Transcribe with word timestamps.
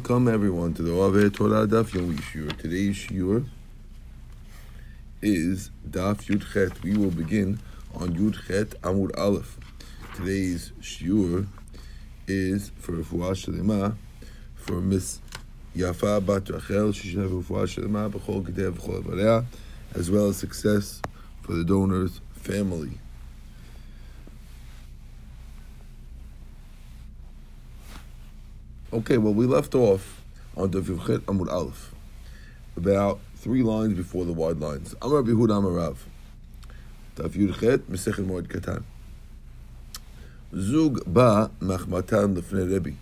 Welcome 0.00 0.28
everyone 0.28 0.72
to 0.74 0.82
the 0.82 0.92
Ove 0.92 1.30
Torah 1.30 1.66
Daf 1.66 1.90
Yomi 1.90 2.16
Shiur. 2.16 2.56
Today's 2.56 2.96
Shiur 2.96 3.44
is 5.20 5.70
Daf 5.86 6.24
Yud 6.24 6.50
Chet. 6.50 6.82
We 6.82 6.96
will 6.96 7.10
begin 7.10 7.60
on 7.94 8.14
Yud 8.14 8.34
Chet 8.46 8.70
Amud 8.80 9.10
Aleph. 9.18 9.58
Today's 10.16 10.72
Shiur 10.80 11.46
is 12.26 12.72
for 12.78 12.92
Refuah 12.92 13.32
Shalema 13.32 13.94
for 14.54 14.80
Miss 14.80 15.20
Yafa 15.76 16.24
Bat 16.24 16.48
Rachel. 16.48 16.92
She 16.92 17.08
should 17.10 17.18
have 17.20 17.30
Refuah 17.32 17.66
Shalema 17.66 18.10
B'chol 18.10 18.42
Gedeh 18.42 18.72
B'chol 18.72 19.44
as 19.94 20.10
well 20.10 20.28
as 20.28 20.38
success 20.38 21.02
for 21.42 21.52
the 21.52 21.62
donor's 21.62 22.22
family. 22.32 22.98
Okay, 28.92 29.18
well, 29.18 29.32
we 29.32 29.46
left 29.46 29.76
off 29.76 30.20
on 30.56 30.72
Yudchet 30.72 31.20
Amud 31.20 31.48
Aleph, 31.48 31.94
about 32.76 33.20
three 33.36 33.62
lines 33.62 33.94
before 33.94 34.24
the 34.24 34.32
wide 34.32 34.58
lines. 34.58 34.96
Amar 35.00 35.22
Bihud 35.22 35.46
Amarav. 35.46 35.96
Daf 37.14 37.30
Yudchet 37.30 37.78
Mesechet 37.82 38.26
Moed 38.26 38.48
Katan. 38.48 38.82
Zug 40.52 41.04
ba 41.06 41.52
machmatan 41.60 42.36
lefnei 42.36 42.68
Rebbe. 42.68 42.96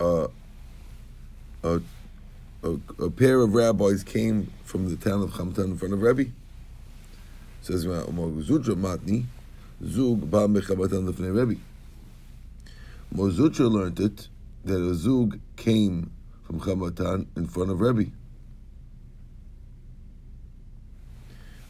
A, 0.00 1.80
a, 2.64 3.10
pair 3.10 3.42
of 3.42 3.52
rabbis 3.52 4.02
came 4.02 4.50
from 4.64 4.88
the 4.88 4.96
town 4.96 5.20
of 5.22 5.32
Chamatan 5.32 5.64
in 5.64 5.76
front 5.76 5.92
of 5.92 6.00
Rebbe. 6.00 6.30
Says 7.60 7.84
Umar 7.84 8.28
Zutra 8.42 8.74
Matni, 8.74 9.26
Zug 9.84 10.30
ba 10.30 10.48
mechamatan 10.48 11.12
lefnei 11.12 11.36
Rebbe. 11.36 11.60
Mozutra 13.14 13.70
learned 13.70 14.00
it 14.00 14.28
that 14.64 14.80
a 14.80 14.94
zug 14.94 15.38
came 15.56 16.12
from 16.44 16.60
Chamatan 16.60 17.26
in 17.36 17.46
front 17.46 17.70
of 17.70 17.80
Rebbe. 17.80 18.10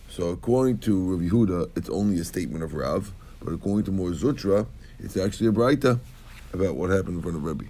So 0.08 0.28
according 0.28 0.78
to 0.80 1.16
Rabbi 1.16 1.28
Huda, 1.28 1.70
it's 1.74 1.88
only 1.88 2.18
a 2.20 2.24
statement 2.24 2.62
of 2.62 2.74
Rav, 2.74 3.12
but 3.42 3.52
according 3.54 3.84
to 3.86 3.92
Mor 3.92 4.10
Zutra, 4.10 4.66
it's 4.98 5.16
actually 5.16 5.48
a 5.48 5.52
braita 5.52 5.98
about 6.52 6.76
what 6.76 6.90
happened 6.90 7.16
in 7.16 7.22
front 7.22 7.36
of 7.38 7.44
Rebbe. 7.44 7.64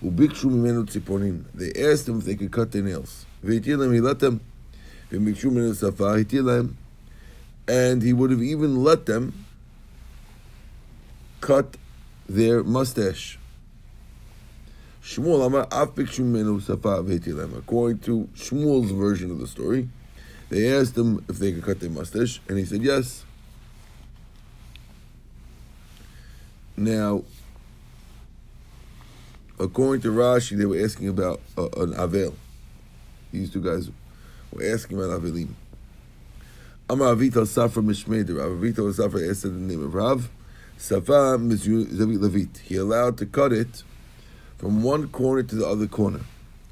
They 0.00 1.90
asked 1.90 2.08
him 2.08 2.18
if 2.18 2.24
they 2.24 2.36
could 2.36 2.52
cut 2.52 2.70
their 2.70 2.82
nails. 2.82 3.26
He 3.42 3.74
let 3.74 4.20
them. 4.20 4.40
And 7.66 8.02
he 8.02 8.12
would 8.12 8.30
have 8.30 8.42
even 8.42 8.84
let 8.84 9.06
them 9.06 9.44
cut 11.40 11.76
their 12.28 12.62
mustache. 12.62 13.38
Shmuel 15.08 15.46
Amar 15.46 15.66
Af 15.72 15.96
Menu 16.18 16.60
Safa. 16.60 16.98
According 17.56 17.98
to 18.00 18.28
Shmuel's 18.34 18.90
version 18.90 19.30
of 19.30 19.38
the 19.38 19.46
story, 19.46 19.88
they 20.50 20.70
asked 20.76 20.98
him 20.98 21.24
if 21.30 21.38
they 21.38 21.50
could 21.50 21.64
cut 21.64 21.80
their 21.80 21.88
mustache, 21.88 22.42
and 22.46 22.58
he 22.58 22.66
said 22.66 22.82
yes. 22.82 23.24
Now, 26.76 27.24
according 29.58 30.02
to 30.02 30.12
Rashi, 30.12 30.58
they 30.58 30.66
were 30.66 30.78
asking 30.78 31.08
about 31.08 31.40
uh, 31.56 31.68
an 31.78 31.94
Avel. 31.94 32.34
These 33.32 33.50
two 33.50 33.62
guys 33.62 33.90
were 34.52 34.62
asking 34.62 34.98
about 34.98 35.22
Avelim. 35.22 35.54
Amar 36.90 37.14
Avita 37.14 37.46
Safra 37.46 37.82
Mishmei 37.82 38.28
Rav 38.28 38.50
Avita 38.50 38.94
Safra 38.94 39.30
asked 39.30 39.44
the 39.44 39.48
name 39.48 39.82
of 39.82 39.94
Rav. 39.94 40.28
Safa 40.76 41.38
Zavit 41.38 42.18
Levit. 42.18 42.58
He 42.58 42.76
allowed 42.76 43.16
to 43.16 43.24
cut 43.24 43.54
it 43.54 43.82
from 44.58 44.82
one 44.82 45.08
corner 45.08 45.42
to 45.44 45.54
the 45.54 45.66
other 45.66 45.86
corner. 45.86 46.20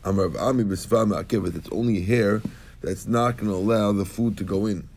Amar 0.04 0.26
Ami 0.38 0.64
B'Sfa 0.64 1.06
Ma'akevet. 1.08 1.56
It's 1.56 1.68
only 1.70 2.02
hair 2.02 2.42
that's 2.82 3.06
not 3.06 3.36
going 3.36 3.48
to 3.48 3.56
allow 3.56 3.92
the 3.92 4.04
food 4.04 4.36
to 4.38 4.44
go 4.44 4.66
in. 4.66 4.88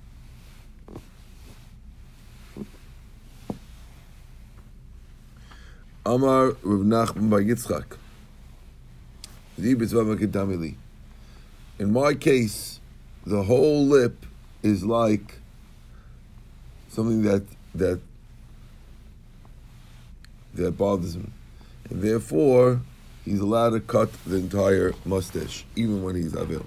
Amar 6.05 6.55
Rav. 6.63 7.15
In 11.79 11.93
my 11.93 12.13
case, 12.13 12.79
the 13.25 13.43
whole 13.43 13.85
lip 13.85 14.25
is 14.63 14.83
like 14.83 15.35
something 16.89 17.21
that 17.23 17.43
that 17.75 17.99
that 20.55 20.71
bothers 20.71 21.15
and 21.15 21.31
therefore 21.89 22.81
he's 23.25 23.39
allowed 23.39 23.71
to 23.71 23.79
cut 23.79 24.11
the 24.25 24.37
entire 24.37 24.93
mustache, 25.05 25.65
even 25.75 26.03
when 26.03 26.15
he's 26.15 26.35
avil. 26.35 26.65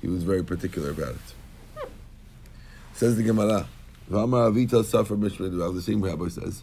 He 0.00 0.08
was 0.08 0.24
very 0.24 0.42
particular 0.42 0.90
about 0.90 1.14
it. 1.14 1.88
Says 2.94 3.16
the 3.16 3.22
Gemara, 3.22 3.68
"V'amar 4.10 4.50
avita 4.52 4.84
suffer 4.84 5.16
mishmei." 5.16 5.74
The 5.74 5.82
same 5.82 6.02
rabbi 6.02 6.28
says, 6.28 6.62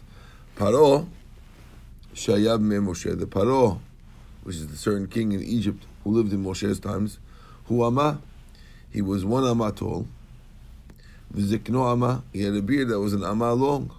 "Paro 0.56 1.08
shayab 2.14 2.60
me 2.60 2.76
Moshe." 2.76 3.18
The 3.18 3.26
Paro, 3.26 3.80
which 4.42 4.56
is 4.56 4.68
the 4.68 4.76
certain 4.76 5.06
king 5.06 5.32
in 5.32 5.42
Egypt 5.42 5.86
who 6.04 6.10
lived 6.10 6.32
in 6.32 6.44
Moshe's 6.44 6.78
times, 6.80 7.18
who 7.66 7.84
ama, 7.84 8.20
he 8.90 9.00
was 9.02 9.24
one 9.24 9.44
ama 9.44 9.72
tall. 9.72 10.06
V'zikno 11.34 11.92
ama, 11.92 12.22
he 12.32 12.42
had 12.42 12.54
a 12.54 12.62
beard 12.62 12.88
that 12.88 13.00
was 13.00 13.12
an 13.12 13.24
ama 13.24 13.52
long. 13.54 13.90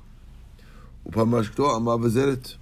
Upamashkto 1.07 1.75
ama 1.75 1.97
v'zeret. 1.97 2.56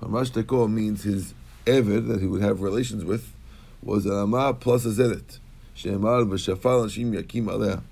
Pamashtako 0.00 0.70
means 0.70 1.02
his 1.02 1.34
eved 1.66 2.08
that 2.08 2.20
he 2.20 2.26
would 2.26 2.42
have 2.42 2.60
relations 2.60 3.04
with 3.04 3.32
was 3.82 4.06
an 4.06 4.12
ama 4.12 4.54
plus 4.54 4.84
a 4.84 4.88
zeret. 4.88 5.38
Shemar 5.76 6.26
v'shafal 6.28 6.86
hashim 6.86 7.12
yakim 7.14 7.46
aleh. 7.46 7.82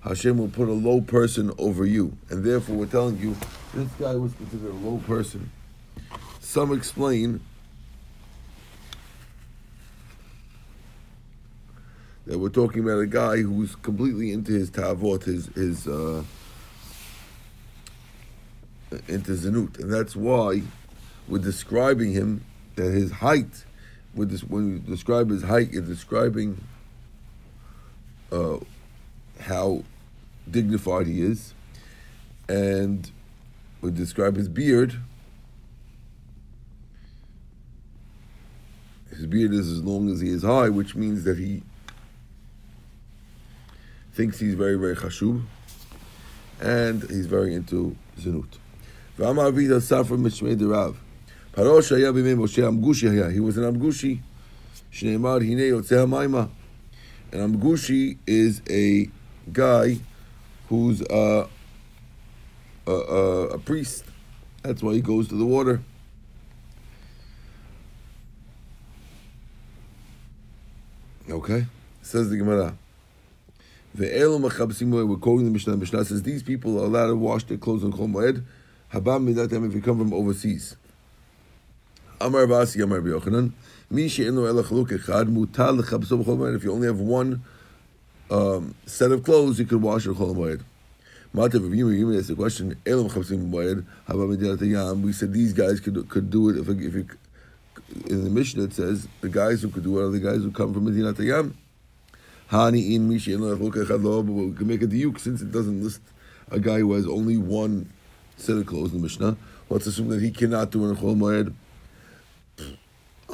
Hashem 0.00 0.38
will 0.38 0.48
put 0.48 0.68
a 0.68 0.72
low 0.72 1.00
person 1.00 1.52
over 1.58 1.84
you, 1.84 2.16
and 2.30 2.44
therefore 2.44 2.76
we're 2.76 2.86
telling 2.86 3.18
you 3.18 3.36
this 3.74 3.90
guy 3.98 4.14
was 4.14 4.32
considered 4.34 4.70
a 4.70 4.74
low 4.74 4.98
person. 4.98 5.50
Some 6.40 6.72
explain 6.72 7.40
that 12.26 12.38
we're 12.38 12.48
talking 12.50 12.84
about 12.84 13.00
a 13.00 13.06
guy 13.06 13.38
who's 13.38 13.74
completely 13.76 14.32
into 14.32 14.52
his 14.52 14.70
tavot, 14.70 15.24
his 15.24 15.46
his 15.46 15.88
uh, 15.88 16.22
into 19.08 19.32
zanut, 19.32 19.80
and 19.80 19.92
that's 19.92 20.14
why 20.14 20.62
we're 21.28 21.38
describing 21.38 22.12
him 22.12 22.44
that 22.76 22.92
his 22.92 23.10
height. 23.10 23.64
With 24.14 24.30
this, 24.30 24.42
when 24.42 24.72
we 24.72 24.78
describe 24.78 25.30
his 25.30 25.42
height, 25.42 25.72
you're 25.72 25.82
describing 25.82 26.62
uh, 28.32 28.58
how 29.40 29.82
dignified 30.50 31.06
he 31.06 31.22
is, 31.22 31.52
and 32.48 33.10
we 33.80 33.90
describe 33.90 34.36
his 34.36 34.48
beard. 34.48 34.94
His 39.10 39.26
beard 39.26 39.52
is 39.52 39.70
as 39.70 39.82
long 39.82 40.10
as 40.10 40.20
he 40.20 40.30
is 40.30 40.42
high, 40.42 40.68
which 40.68 40.94
means 40.94 41.24
that 41.24 41.38
he 41.38 41.62
thinks 44.14 44.38
he's 44.38 44.54
very, 44.54 44.76
very 44.76 44.96
chashub, 44.96 45.42
and 46.60 47.02
he's 47.02 47.26
very 47.26 47.54
into 47.54 47.96
zinut. 48.18 48.58
V'amar 49.18 49.52
vida 49.52 49.76
safra 49.76 50.18
mishmei 50.18 50.56
derav. 50.56 50.96
Parosh 51.56 51.88
haya 51.88 52.12
b'mei 52.12 52.36
Moshe 52.36 52.62
amgushi 52.62 53.08
haya. 53.08 53.30
He 53.30 53.40
was 53.40 53.56
an 53.56 53.64
amgushi. 53.64 54.20
Shneimar 54.92 55.40
hinei 55.40 55.70
yotzeh 55.70 56.06
hamayma. 56.06 56.50
An 57.32 57.50
amgushi 57.50 58.18
is 58.26 58.60
a 58.68 59.08
guy 59.50 59.98
who's 60.68 61.00
a, 61.00 61.48
a, 62.86 62.90
a, 62.90 63.46
a 63.54 63.58
priest. 63.58 64.04
That's 64.62 64.82
why 64.82 64.92
he 64.92 65.00
goes 65.00 65.28
to 65.28 65.34
the 65.34 65.46
water. 65.46 65.80
Okay, 71.30 71.66
says 72.02 72.28
the 72.28 72.36
Gemara. 72.36 72.76
Ve'elu 73.96 74.50
machabsim 74.50 74.90
we're 74.90 75.16
quoting 75.16 75.46
the 75.46 75.50
Mishnah. 75.50 75.72
The 75.72 75.78
Mishnah 75.78 76.04
says 76.04 76.22
these 76.22 76.42
people 76.42 76.78
are 76.82 76.84
allowed 76.84 77.06
to 77.06 77.16
wash 77.16 77.44
their 77.44 77.56
clothes 77.56 77.82
on 77.82 77.94
Chol 77.94 78.12
Moed. 78.12 78.44
Habam 78.92 79.26
midatem 79.26 79.66
if 79.66 79.74
you 79.74 79.80
come 79.80 79.96
from 79.96 80.12
overseas. 80.12 80.76
Amar 82.20 82.46
Basi 82.46 82.82
Amar 82.82 83.00
Yochanan. 83.00 83.52
Mi 83.90 84.08
she'enu 84.08 84.46
ela 84.46 84.62
echad 84.62 85.26
mutal 85.26 85.80
lechabso 85.80 86.22
b'chol. 86.22 86.56
If 86.56 86.64
you 86.64 86.72
only 86.72 86.86
have 86.86 86.98
one 86.98 87.42
um, 88.30 88.74
set 88.86 89.12
of 89.12 89.22
clothes, 89.22 89.58
you 89.58 89.66
could 89.66 89.82
wash 89.82 90.04
your 90.04 90.14
Chol. 90.14 90.60
Matav 91.34 91.60
Yimi 91.60 92.18
asked 92.18 92.28
the 92.28 92.34
question. 92.34 92.80
Elam 92.86 93.10
chabsim 93.10 93.50
moed. 93.50 93.84
Habam 94.08 94.36
midat 94.36 94.60
yam. 94.66 95.02
We 95.02 95.12
said 95.12 95.32
these 95.32 95.52
guys 95.52 95.80
could 95.80 96.08
could 96.08 96.30
do 96.30 96.48
it 96.48 96.56
if 96.56 96.68
if 96.68 96.94
you, 96.94 97.06
in 98.06 98.24
the 98.24 98.30
Mishnah 98.30 98.64
it 98.64 98.72
says 98.72 99.06
the 99.20 99.28
guys 99.28 99.60
who 99.60 99.68
could 99.68 99.84
do 99.84 99.98
it 99.98 100.04
are 100.04 100.10
the 100.10 100.18
guys 100.18 100.38
who 100.38 100.50
come 100.50 100.72
from 100.72 100.86
Medinat 100.86 101.18
Yam. 101.18 101.56
Hani 102.50 102.94
in 102.94 103.10
Mishi 103.10 103.36
but 103.38 103.58
we 103.60 104.52
can 104.52 104.66
make 104.66 104.82
a 104.82 104.86
diuk 104.86 105.18
since 105.20 105.42
it 105.42 105.52
doesn't 105.52 105.82
list 105.82 106.00
a 106.50 106.58
guy 106.60 106.78
who 106.78 106.92
has 106.94 107.06
only 107.06 107.36
one 107.36 107.90
set 108.36 108.56
of 108.56 108.66
clothes 108.66 108.92
in 108.92 108.98
the 108.98 109.02
Mishnah. 109.02 109.36
Let's 109.68 109.86
assume 109.86 110.08
that 110.08 110.22
he 110.22 110.30
cannot 110.30 110.70
do 110.70 110.88
in 110.88 110.96
Chol 110.96 111.16
Moed. 111.16 111.52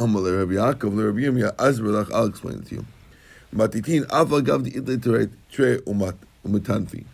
Rabbi 0.06 0.54
Yaakov, 0.54 0.96
Rabbi 0.96 1.50
Azrelach, 1.56 2.12
I'll 2.12 2.26
explain 2.26 2.58
it 2.58 2.66
to 2.66 2.75
you. 2.76 2.87
Matitin, 3.54 4.06
Aval 4.06 4.44
Gav 4.44 4.64
the 4.64 4.76
Idle 4.76 5.28
Tre 5.50 5.76
Umatanfi. 5.78 7.04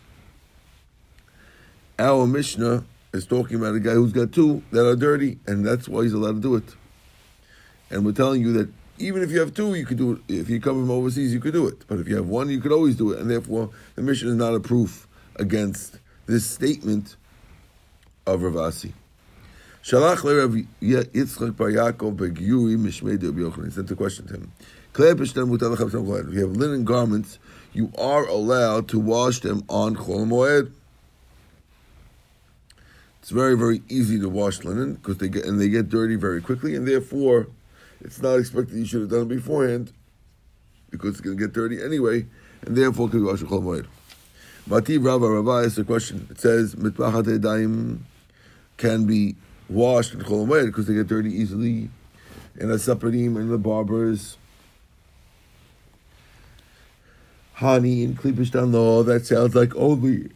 Our 1.97 2.25
Mishnah 2.25 2.85
is 3.13 3.25
talking 3.25 3.57
about 3.57 3.75
a 3.75 3.79
guy 3.79 3.93
who's 3.93 4.13
got 4.13 4.31
two 4.31 4.63
that 4.71 4.87
are 4.87 4.95
dirty, 4.95 5.37
and 5.47 5.65
that's 5.65 5.89
why 5.89 6.03
he's 6.03 6.13
allowed 6.13 6.35
to 6.35 6.41
do 6.41 6.55
it. 6.55 6.75
And 7.89 8.05
we're 8.05 8.13
telling 8.13 8.41
you 8.41 8.53
that 8.53 8.69
even 8.99 9.21
if 9.21 9.31
you 9.31 9.39
have 9.39 9.53
two, 9.53 9.75
you 9.75 9.85
could 9.85 9.97
do 9.97 10.13
it. 10.13 10.21
If 10.33 10.49
you 10.49 10.61
come 10.61 10.75
from 10.75 10.91
overseas, 10.91 11.33
you 11.33 11.39
could 11.39 11.53
do 11.53 11.67
it. 11.67 11.85
But 11.87 11.99
if 11.99 12.07
you 12.07 12.15
have 12.15 12.27
one, 12.27 12.49
you 12.49 12.59
could 12.59 12.71
always 12.71 12.95
do 12.95 13.11
it. 13.11 13.19
And 13.19 13.29
therefore, 13.29 13.69
the 13.95 14.01
Mishnah 14.01 14.29
is 14.29 14.35
not 14.35 14.53
a 14.53 14.59
proof 14.59 15.07
against 15.35 15.99
this 16.25 16.45
statement 16.45 17.15
of 18.27 18.43
Rav 18.43 18.53
Assi. 18.53 18.93
Shalach 19.83 20.23
Rav 20.23 20.51
Yitzchak 20.81 21.55
Bar 21.55 21.69
Yaakov 21.69 22.15
Begiyuri 22.17 22.77
Mishmei 22.77 23.17
de 23.17 23.31
Yochanan. 23.31 23.65
He 23.65 23.71
sent 23.71 23.89
a 23.89 23.95
question 23.95 24.27
to 24.27 24.33
him. 24.33 24.51
If 24.93 26.33
you 26.33 26.41
have 26.41 26.51
linen 26.51 26.83
garments, 26.83 27.39
you 27.71 27.91
are 27.97 28.25
allowed 28.25 28.89
to 28.89 28.99
wash 28.99 29.39
them 29.39 29.63
on 29.69 29.95
Chol 29.95 30.27
Moed. 30.27 30.73
It's 33.21 33.29
very, 33.29 33.55
very 33.55 33.81
easy 33.87 34.19
to 34.19 34.27
wash 34.27 34.63
linen 34.65 34.95
because 34.95 35.17
they 35.19 35.29
get 35.29 35.45
and 35.45 35.61
they 35.61 35.69
get 35.69 35.87
dirty 35.87 36.15
very 36.15 36.41
quickly, 36.41 36.75
and 36.75 36.85
therefore, 36.87 37.47
it's 38.01 38.21
not 38.21 38.35
expected 38.35 38.77
you 38.77 38.85
should 38.85 39.01
have 39.01 39.09
done 39.09 39.21
it 39.21 39.27
beforehand 39.29 39.93
because 40.89 41.11
it's 41.11 41.21
going 41.21 41.37
to 41.37 41.41
get 41.41 41.53
dirty 41.53 41.81
anyway, 41.81 42.25
and 42.63 42.75
therefore, 42.75 43.07
can 43.07 43.19
be 43.19 43.25
washed 43.25 43.43
on 43.43 43.49
Chol 43.49 43.61
Moed. 43.61 43.85
Mativ 44.67 45.05
Rava 45.05 45.29
Rava 45.29 45.65
is 45.65 45.77
a 45.77 45.83
question. 45.85 46.27
It 46.29 46.41
says 46.41 46.75
mitbachat 46.75 47.41
daim 47.41 48.05
can 48.77 49.05
be 49.05 49.35
washed 49.69 50.13
in 50.13 50.21
Chol 50.21 50.47
Moed 50.47 50.67
because 50.67 50.87
they 50.87 50.93
get 50.93 51.07
dirty 51.07 51.31
easily, 51.31 51.89
and 52.59 52.71
a 52.71 52.75
saparim 52.75 53.37
and 53.37 53.51
the 53.51 53.57
barbers. 53.57 54.37
Honey 57.53 58.03
and 58.05 58.17
Klipishtan 58.17 58.73
law, 58.73 59.03
that 59.03 59.25
sounds 59.25 59.53
like 59.53 59.75
only 59.75 60.29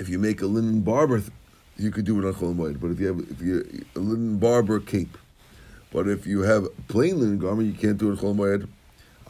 if 0.00 0.08
you 0.08 0.18
make 0.18 0.40
a 0.40 0.46
linen 0.46 0.80
barber, 0.80 1.22
you 1.76 1.90
could 1.90 2.06
do 2.06 2.18
it 2.18 2.24
on 2.26 2.34
Chol. 2.34 2.80
But 2.80 2.90
if 2.90 3.00
you 3.00 3.06
have 3.08 3.18
if 3.30 3.42
you 3.42 3.84
a 3.94 3.98
linen 3.98 4.38
barber 4.38 4.80
cape, 4.80 5.18
but 5.92 6.08
if 6.08 6.26
you 6.26 6.40
have 6.40 6.66
plain 6.88 7.20
linen 7.20 7.38
garment, 7.38 7.68
you 7.68 7.78
can't 7.78 7.98
do 7.98 8.10
it 8.10 8.22
on 8.24 8.36
Chol. 8.36 8.68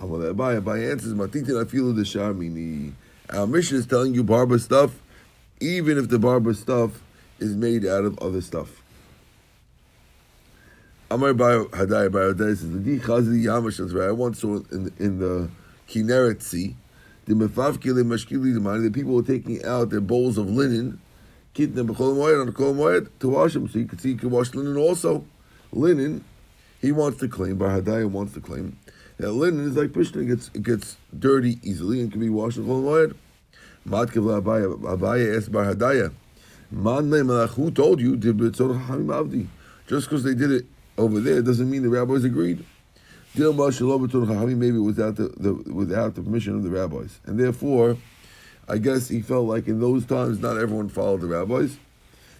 Amal 0.00 0.18
Abaye 0.20 0.62
Abaye 0.62 0.92
answers, 0.92 1.12
"Matitin 1.12 1.62
afilu 1.62 1.94
the 1.94 2.02
sharmini." 2.02 2.92
Our 3.28 3.46
mission 3.46 3.76
is 3.76 3.86
telling 3.86 4.14
you 4.14 4.24
barber 4.24 4.58
stuff, 4.58 5.02
even 5.60 5.98
if 5.98 6.08
the 6.08 6.18
barber 6.18 6.54
stuff 6.54 7.02
is 7.38 7.54
made 7.54 7.86
out 7.86 8.04
of 8.04 8.18
other 8.18 8.40
stuff. 8.40 8.82
Amar 11.10 11.34
Hadai 11.34 12.12
Bar 12.12 12.34
Hadai 12.34 12.56
says, 12.56 12.70
"The 12.70 12.98
Chazi 13.00 13.44
Yamash 13.44 14.00
I 14.00 14.12
once 14.12 14.40
saw 14.40 14.60
in 14.70 14.92
in 14.98 15.18
the 15.18 15.50
Kinneret 15.88 16.42
Sea." 16.42 16.76
The 17.26 17.34
mefavkili 17.34 18.04
mashkili 18.04 18.60
money. 18.60 18.84
The 18.84 18.90
people 18.90 19.14
were 19.14 19.22
taking 19.22 19.64
out 19.64 19.90
their 19.90 20.00
bowls 20.00 20.38
of 20.38 20.48
linen, 20.48 21.00
them 21.54 21.88
b'chol 21.88 22.14
moed 22.16 22.40
on 22.40 22.52
kol 22.52 22.74
moed 22.74 23.08
to 23.18 23.28
wash 23.28 23.54
them. 23.54 23.68
So 23.68 23.80
you 23.80 23.86
can 23.86 23.98
see 23.98 24.10
you 24.10 24.16
can 24.16 24.30
wash 24.30 24.54
linen 24.54 24.76
also. 24.76 25.24
Linen, 25.72 26.24
he 26.80 26.92
wants 26.92 27.18
to 27.20 27.28
claim. 27.28 27.56
Bar 27.56 27.80
wants 28.06 28.34
to 28.34 28.40
claim 28.40 28.78
that 29.18 29.32
linen 29.32 29.68
is 29.68 29.76
like 29.76 29.92
pishna. 29.92 30.22
It 30.22 30.26
gets 30.26 30.50
it 30.54 30.62
gets 30.62 30.96
dirty 31.16 31.58
easily 31.62 32.00
and 32.00 32.10
can 32.10 32.20
be 32.20 32.30
washed 32.30 32.56
in 32.56 32.66
kol 32.66 32.82
moed. 32.82 33.14
Matkev 33.88 34.42
Abaye 34.42 34.78
Abaye 34.80 35.36
asked 35.36 35.50
Bar 35.52 35.74
Hadaya, 35.74 36.12
Man 36.70 37.10
who 37.48 37.70
told 37.70 38.00
you 38.00 38.16
did 38.16 38.38
avdi? 38.38 39.46
Just 39.88 40.08
because 40.08 40.22
they 40.22 40.34
did 40.34 40.52
it 40.52 40.66
over 40.96 41.18
there 41.18 41.42
doesn't 41.42 41.68
mean 41.68 41.82
the 41.82 41.88
rabbis 41.88 42.24
agreed. 42.24 42.64
Maybe 43.34 44.78
without 44.78 45.16
the, 45.16 45.32
the 45.36 45.52
without 45.72 46.14
the 46.14 46.22
permission 46.22 46.56
of 46.56 46.62
the 46.62 46.70
rabbis, 46.70 47.20
and 47.26 47.38
therefore, 47.38 47.96
I 48.68 48.78
guess 48.78 49.08
he 49.08 49.20
felt 49.20 49.46
like 49.46 49.66
in 49.66 49.80
those 49.80 50.04
times 50.04 50.40
not 50.40 50.56
everyone 50.58 50.88
followed 50.88 51.22
the 51.22 51.26
rabbis. 51.26 51.76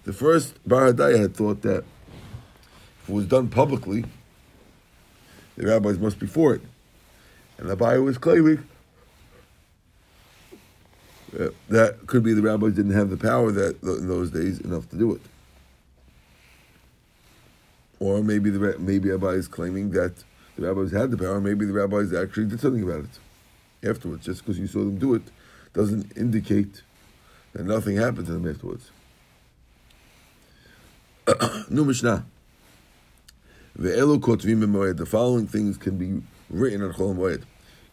The 0.05 0.13
first 0.13 0.55
Bar 0.69 0.93
Hadaya 0.93 1.19
had 1.21 1.37
thought 1.37 1.63
that 1.63 1.85
if 3.03 3.09
it 3.09 3.13
was 3.13 3.27
done 3.27 3.49
publicly, 3.49 4.05
the 5.57 5.67
rabbis 5.67 5.99
must 5.99 6.19
be 6.19 6.27
for 6.27 6.55
it, 6.55 6.63
and 7.59 7.69
the 7.69 7.77
Abaye 7.77 8.03
was 8.05 8.19
claiming 8.19 8.67
Uh, 11.39 11.49
that 11.69 12.07
could 12.07 12.25
be 12.25 12.35
the 12.35 12.43
rabbis 12.43 12.75
didn't 12.75 12.93
have 12.93 13.09
the 13.09 13.17
power 13.17 13.53
that 13.53 13.81
in 13.83 14.09
those 14.09 14.31
days 14.31 14.59
enough 14.61 14.89
to 14.91 14.97
do 14.97 15.15
it, 15.15 15.21
or 18.01 18.23
maybe 18.23 18.51
the 18.51 18.77
maybe 18.79 19.11
Abaye 19.11 19.37
is 19.37 19.47
claiming 19.47 19.91
that 19.91 20.25
the 20.57 20.67
rabbis 20.67 20.91
had 20.91 21.13
the 21.13 21.17
power, 21.17 21.41
maybe 21.41 21.65
the 21.67 21.73
rabbis 21.73 22.13
actually 22.13 22.47
did 22.47 22.61
something 22.61 22.83
about 22.83 23.05
it 23.05 23.89
afterwards. 23.89 24.27
Just 24.27 24.41
because 24.41 24.59
you 24.59 24.67
saw 24.67 24.81
them 24.81 24.99
do 24.99 25.15
it 25.15 25.23
doesn't 25.73 26.17
indicate 26.17 26.83
that 27.53 27.65
nothing 27.65 27.97
happened 27.97 28.27
to 28.27 28.33
them 28.33 28.49
afterwards. 28.49 28.91
New 31.71 31.85
Mishnah. 31.85 32.27
The 33.77 35.07
following 35.09 35.47
things 35.47 35.77
can 35.77 35.97
be 35.97 36.23
written 36.51 36.83
on 36.83 36.93
Chol 36.93 37.17
Moed. 37.17 37.45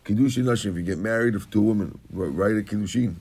Kiddushin 0.04 0.44
Nashim, 0.46 0.72
if 0.72 0.78
you 0.78 0.82
get 0.82 0.98
married 0.98 1.36
to 1.52 1.60
a 1.60 1.62
woman, 1.62 2.00
write 2.12 2.58
a 2.58 2.62
Kiddushin. 2.62 3.16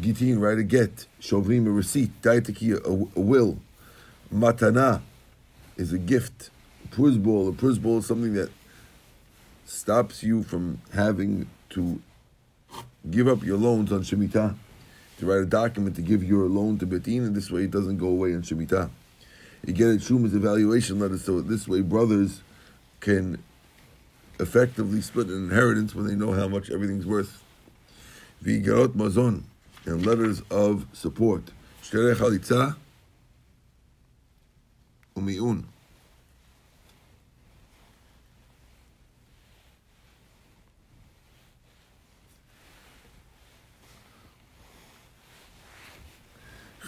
Gitin, 0.00 0.40
write 0.40 0.58
a 0.58 0.62
get. 0.62 1.06
Shovrim, 1.20 1.66
a 1.66 1.70
receipt. 1.70 2.22
Daitaki, 2.22 2.72
a, 2.84 3.20
will. 3.20 3.58
Matana 4.32 5.02
is 5.76 5.92
a 5.92 5.98
gift 5.98 6.50
ball. 6.96 7.48
A 7.48 7.52
ball 7.52 7.98
is 7.98 8.06
something 8.06 8.34
that 8.34 8.50
stops 9.64 10.22
you 10.22 10.42
from 10.42 10.80
having 10.92 11.48
to 11.70 12.00
give 13.10 13.28
up 13.28 13.42
your 13.42 13.56
loans 13.56 13.92
on 13.92 14.02
Shemitah, 14.02 14.54
to 15.18 15.26
write 15.26 15.40
a 15.40 15.46
document 15.46 15.96
to 15.96 16.02
give 16.02 16.22
your 16.22 16.46
loan 16.46 16.78
to 16.78 16.86
Beit 16.86 17.04
Din, 17.04 17.24
and 17.24 17.34
this 17.34 17.50
way 17.50 17.64
it 17.64 17.70
doesn't 17.70 17.98
go 17.98 18.08
away 18.08 18.34
on 18.34 18.42
Shemitah. 18.42 18.90
You 19.66 19.72
get 19.72 19.88
a 19.88 19.96
Shuma's 19.98 20.34
evaluation 20.34 20.98
letter, 20.98 21.18
so 21.18 21.40
this 21.40 21.68
way 21.68 21.80
brothers 21.80 22.42
can 23.00 23.42
effectively 24.40 25.00
split 25.00 25.28
an 25.28 25.50
inheritance 25.50 25.94
when 25.94 26.06
they 26.06 26.14
know 26.14 26.32
how 26.32 26.48
much 26.48 26.70
everything's 26.70 27.06
worth. 27.06 27.42
Vigarot 28.42 28.94
mazon, 28.94 29.44
and 29.84 30.06
letters 30.06 30.42
of 30.50 30.86
support. 30.92 31.42
Shterech 31.82 32.16
chalitza 32.16 32.76
umiun. 35.16 35.64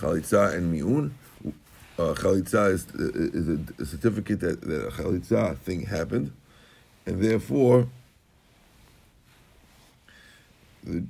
chalitza 0.04 0.54
and 0.54 0.72
mi'un. 0.72 1.12
Uh, 1.96 2.12
chalitza 2.14 2.72
is, 2.72 2.86
is 2.94 3.48
a, 3.48 3.82
a, 3.82 3.86
certificate 3.86 4.40
that, 4.40 4.60
that 4.60 4.88
a 4.88 4.90
chalitza 4.90 5.56
thing 5.58 5.86
happened, 5.86 6.32
and 7.06 7.22
therefore 7.22 7.86
the, 10.82 11.00
the, 11.00 11.06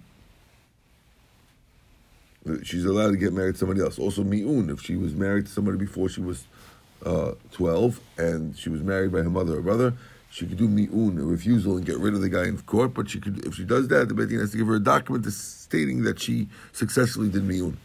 she's 2.63 2.85
allowed 2.85 3.11
to 3.11 3.17
get 3.17 3.33
married 3.33 3.55
to 3.55 3.59
somebody 3.59 3.81
else. 3.81 3.99
Also, 3.99 4.23
mi'un, 4.23 4.71
if 4.71 4.81
she 4.83 4.97
was 4.97 5.15
married 5.15 5.47
to 5.47 5.53
somebody 5.53 5.79
before 5.79 6.09
she 6.09 6.21
was 6.21 6.47
uh, 7.05 7.33
12 7.53 8.01
and 8.19 8.57
she 8.57 8.69
was 8.69 8.83
married 8.83 9.13
by 9.13 9.19
her 9.19 9.31
mother 9.31 9.59
or 9.59 9.63
brother, 9.63 9.95
she 10.31 10.47
could 10.47 10.59
do 10.59 10.69
mi'un, 10.69 11.19
a 11.19 11.25
refusal, 11.25 11.77
and 11.77 11.87
get 11.87 11.99
rid 11.99 12.15
of 12.15 12.21
the 12.21 12.29
guy 12.29 12.45
in 12.45 12.59
court. 12.59 12.93
But 12.93 13.09
she 13.09 13.21
could, 13.21 13.47
if 13.47 13.55
she 13.55 13.65
does 13.65 13.89
that, 13.89 14.09
the 14.09 14.15
Beit 14.15 14.29
Din 14.29 14.41
has 14.41 14.51
to 14.51 14.57
give 14.57 14.67
her 14.67 14.77
a 14.77 14.81
document 14.81 15.25
stating 15.33 16.03
that 16.03 16.21
she 16.21 16.49
successfully 16.73 17.29
did 17.29 17.45
mi'un. 17.45 17.77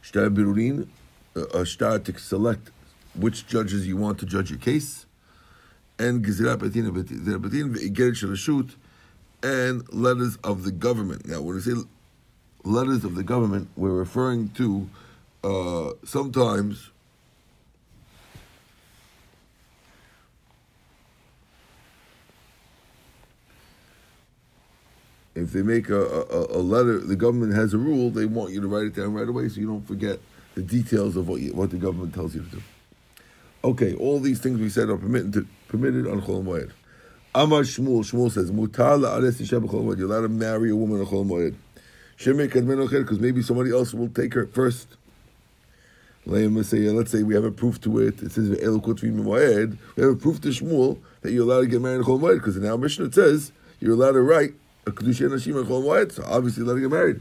Shtar 0.00 0.28
Birurin, 0.28 0.88
a 1.34 1.64
shtar 1.64 1.98
to 1.98 2.18
select 2.18 2.70
which 3.14 3.46
judges 3.46 3.86
you 3.86 3.96
want 3.96 4.18
to 4.18 4.26
judge 4.26 4.50
your 4.50 4.58
case, 4.58 5.06
and 5.98 6.24
Gezirat 6.24 6.58
Batin 6.58 6.90
Batin 6.92 7.74
Igeret 7.74 8.36
shoot, 8.36 8.76
and 9.42 9.92
letters 9.92 10.36
of 10.42 10.64
the 10.64 10.72
government. 10.72 11.26
Now, 11.26 11.40
when 11.40 11.56
we 11.56 11.60
say 11.60 11.72
letters 12.64 13.04
of 13.04 13.14
the 13.14 13.22
government, 13.22 13.68
we're 13.76 13.90
referring 13.90 14.50
to 14.50 14.88
uh, 15.42 15.92
sometimes 16.04 16.90
if 25.34 25.52
they 25.52 25.62
make 25.62 25.88
a, 25.88 26.00
a, 26.00 26.58
a, 26.58 26.62
letter, 26.62 26.98
the 26.98 27.16
government 27.16 27.54
has 27.54 27.74
a 27.74 27.78
rule, 27.78 28.10
they 28.10 28.24
want 28.24 28.52
you 28.52 28.60
to 28.60 28.68
write 28.68 28.86
it 28.86 28.94
down 28.94 29.12
right 29.12 29.28
away 29.28 29.48
so 29.48 29.60
you 29.60 29.66
don't 29.66 29.86
forget 29.86 30.18
the 30.54 30.62
details 30.62 31.16
of 31.16 31.28
what, 31.28 31.40
you, 31.40 31.52
what 31.52 31.70
the 31.70 31.76
government 31.76 32.14
tells 32.14 32.34
you 32.34 32.42
to 32.42 32.48
do. 32.48 32.62
Okay, 33.64 33.94
all 33.94 34.20
these 34.20 34.40
things 34.40 34.60
we 34.60 34.68
said 34.68 34.88
are 34.88 34.96
permitted, 34.96 35.46
permitted 35.68 36.06
on 36.06 36.20
Chol 36.22 36.44
Moed. 36.44 36.70
Amar 37.34 37.62
Shmuel, 37.62 38.04
Shmuel 38.04 38.30
says, 38.30 38.52
Mutar 38.52 39.00
la'ares 39.00 39.40
isha 39.40 39.56
b'chol 39.56 39.84
moed. 39.84 39.98
You're 39.98 40.06
allowed 40.06 40.22
to 40.22 40.28
marry 40.28 40.70
a 40.70 40.76
woman 40.76 41.00
on 41.00 41.06
Chol 41.06 41.26
Moed. 41.26 41.56
Because 42.16 43.18
maybe 43.18 43.42
somebody 43.42 43.70
else 43.72 43.92
will 43.94 44.08
take 44.08 44.34
her 44.34 44.46
first. 44.46 44.88
Let's 46.26 46.70
say, 46.70 47.22
we 47.22 47.34
have 47.34 47.44
a 47.44 47.50
proof 47.50 47.80
to 47.82 47.98
it. 47.98 48.22
It 48.22 48.32
says 48.32 48.48
We 48.48 48.56
have 48.62 48.74
a 48.74 48.80
proof 48.80 50.40
to 50.40 50.48
Shmuel 50.48 50.98
that 51.20 51.32
you're 51.32 51.42
allowed 51.42 51.60
to 51.62 51.66
get 51.66 51.82
married 51.82 51.96
in 51.96 52.04
Chol 52.04 52.34
because 52.34 52.56
in 52.56 52.66
our 52.66 52.78
Mishnah 52.78 53.06
it 53.06 53.14
says 53.14 53.52
you're 53.80 53.92
allowed 53.92 54.12
to 54.12 54.22
write 54.22 54.54
a 54.86 54.90
Kedusha 54.90 55.28
Nashim 55.28 55.60
in 55.60 55.66
Chol 55.66 55.82
Moed. 55.82 56.12
So 56.12 56.24
obviously 56.26 56.62
allowed 56.62 56.76
to 56.76 56.80
get 56.80 56.90
married. 56.90 57.20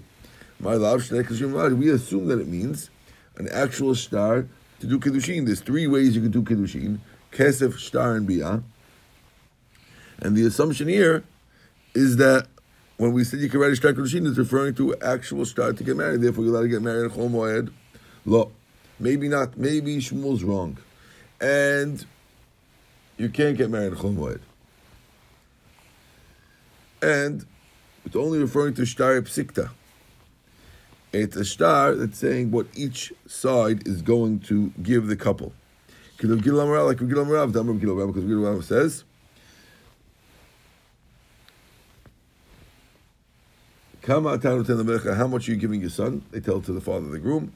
My 0.60 0.76
love, 0.76 1.10
we 1.12 1.90
assume 1.90 2.28
that 2.28 2.40
it 2.40 2.48
means 2.48 2.90
an 3.36 3.50
actual 3.50 3.96
star 3.96 4.48
to 4.80 4.88
do 4.88 5.00
Kiddushin. 5.00 5.46
There's 5.46 5.60
three 5.60 5.88
ways 5.88 6.16
you 6.16 6.22
can 6.22 6.32
do 6.32 6.42
Kiddushin. 6.42 7.00
Kesef, 7.34 7.80
Star, 7.80 8.16
and 8.16 8.28
Biyah. 8.28 8.64
And 10.20 10.38
the 10.38 10.46
assumption 10.46 10.88
here 10.88 11.24
is 11.94 12.18
that 12.18 12.48
when 12.98 13.14
we 13.14 13.24
said 13.24 13.40
you 13.40 13.50
can 13.50 13.60
write 13.60 13.72
a 13.72 13.76
star 13.76 13.94
Kiddushin, 13.94 14.28
it's 14.28 14.38
referring 14.38 14.76
to 14.76 14.96
actual 14.98 15.46
star 15.46 15.74
to 15.74 15.84
get 15.84 15.98
married. 15.98 16.22
Therefore, 16.22 16.44
you're 16.44 16.54
allowed 16.54 16.64
to 16.64 16.70
get 16.70 16.82
married 16.82 17.06
in 17.06 17.12
Chol 17.12 17.30
Moed. 17.30 17.72
Lo. 18.26 18.52
Maybe 19.00 19.28
not. 19.28 19.58
Maybe 19.58 19.98
Shmuel's 19.98 20.44
wrong. 20.44 20.78
And 21.42 22.06
you 23.18 23.30
can't 23.30 23.58
get 23.58 23.70
married 23.70 23.94
in 23.94 23.98
Chol 23.98 24.16
Moed. 24.16 24.40
And 27.02 27.46
it's 28.06 28.16
only 28.16 28.40
referring 28.40 28.76
to 28.76 28.86
Shtar 28.86 29.20
Psikta. 29.22 29.72
It's 31.12 31.36
a 31.36 31.46
star 31.46 31.96
that's 31.96 32.18
saying 32.18 32.52
what 32.52 32.68
each 32.76 33.12
side 33.28 33.88
is 33.88 34.02
going 34.02 34.40
to 34.42 34.72
give 34.82 35.08
the 35.08 35.16
couple. 35.16 35.54
Gilam 36.18 36.72
Rav, 36.72 36.98
because 36.98 37.10
Gilam 37.10 38.44
Rav 38.46 38.66
says, 38.66 39.04
how 44.06 44.20
much 44.20 45.48
are 45.48 45.52
you 45.52 45.58
giving 45.58 45.82
your 45.82 45.90
son? 45.90 46.24
They 46.32 46.40
tell 46.40 46.62
to 46.62 46.74
the 46.74 46.82
father 46.82 47.06
of 47.06 47.12
the 47.12 47.20
groom. 47.20 47.54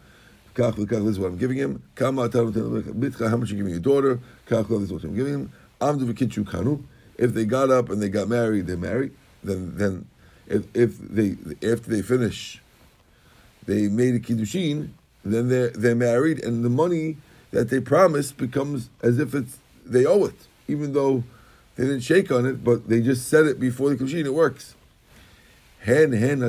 This 0.56 0.78
is 0.78 1.20
what 1.20 1.28
I'm 1.28 1.38
giving 1.38 1.58
him. 1.58 1.84
How 1.98 2.12
much 2.12 2.34
are 2.36 2.46
you 2.46 3.58
giving 3.58 3.70
your 3.70 3.80
daughter? 3.80 4.20
This 4.50 4.70
is 4.70 4.92
what 4.92 5.04
I'm 5.04 5.16
giving 5.16 5.34
him. 5.34 5.54
If 7.18 7.34
they 7.34 7.46
got 7.46 7.70
up 7.70 7.90
and 7.90 8.02
they 8.02 8.10
got 8.10 8.28
married, 8.28 8.68
they're 8.68 8.78
married. 8.78 9.12
Then, 9.44 9.78
then, 9.78 10.08
if, 10.48 10.66
if 10.76 10.98
they 10.98 11.36
after 11.68 11.90
they 11.90 12.02
finish 12.02 12.62
they 13.68 13.90
made 13.90 14.16
a 14.16 14.20
kiddushin, 14.20 14.90
then 15.24 15.50
they're 15.50 15.70
they're 15.70 15.96
married, 15.96 16.44
and 16.44 16.64
the 16.64 16.70
money 16.70 17.18
that 17.52 17.70
they 17.70 17.80
promised 17.80 18.38
becomes 18.38 18.90
as 19.04 19.20
if 19.20 19.36
it's 19.36 19.60
they 19.86 20.06
owe 20.06 20.26
it, 20.26 20.48
even 20.68 20.94
though 20.94 21.24
they 21.76 21.84
didn't 21.84 22.02
shake 22.02 22.32
on 22.32 22.46
it, 22.46 22.64
but 22.64 22.88
they 22.88 23.02
just 23.02 23.28
said 23.28 23.46
it 23.46 23.60
before 23.60 23.90
the 23.90 23.98
kiddushin. 23.98 24.26
It 24.26 24.34
works. 24.34 24.74
Hen 25.88 26.12
hen 26.12 26.40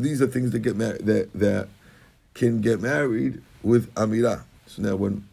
These 0.00 0.22
are 0.22 0.28
things 0.28 0.52
that 0.52 0.60
get 0.60 0.76
married 0.76 1.04
that 1.06 1.32
that 1.32 1.68
can 2.34 2.60
get 2.60 2.80
married 2.80 3.42
with 3.64 3.92
amira. 3.96 4.44
So 4.68 4.82
now 4.82 4.94
when 4.94 5.26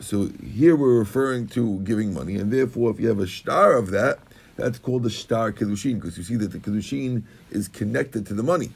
so 0.00 0.28
here 0.44 0.74
we're 0.74 0.98
referring 0.98 1.46
to 1.48 1.78
giving 1.80 2.12
money, 2.12 2.34
and 2.34 2.52
therefore 2.52 2.90
if 2.90 2.98
you 2.98 3.06
have 3.06 3.20
a 3.20 3.28
star 3.28 3.76
of 3.76 3.92
that, 3.92 4.18
that's 4.56 4.80
called 4.80 5.04
the 5.04 5.10
star 5.10 5.52
kiddushin 5.52 6.00
because 6.00 6.18
you 6.18 6.24
see 6.24 6.34
that 6.34 6.50
the 6.50 6.58
kiddushin 6.58 7.22
is 7.52 7.68
connected 7.68 8.26
to 8.26 8.34
the 8.34 8.42
money. 8.42 8.72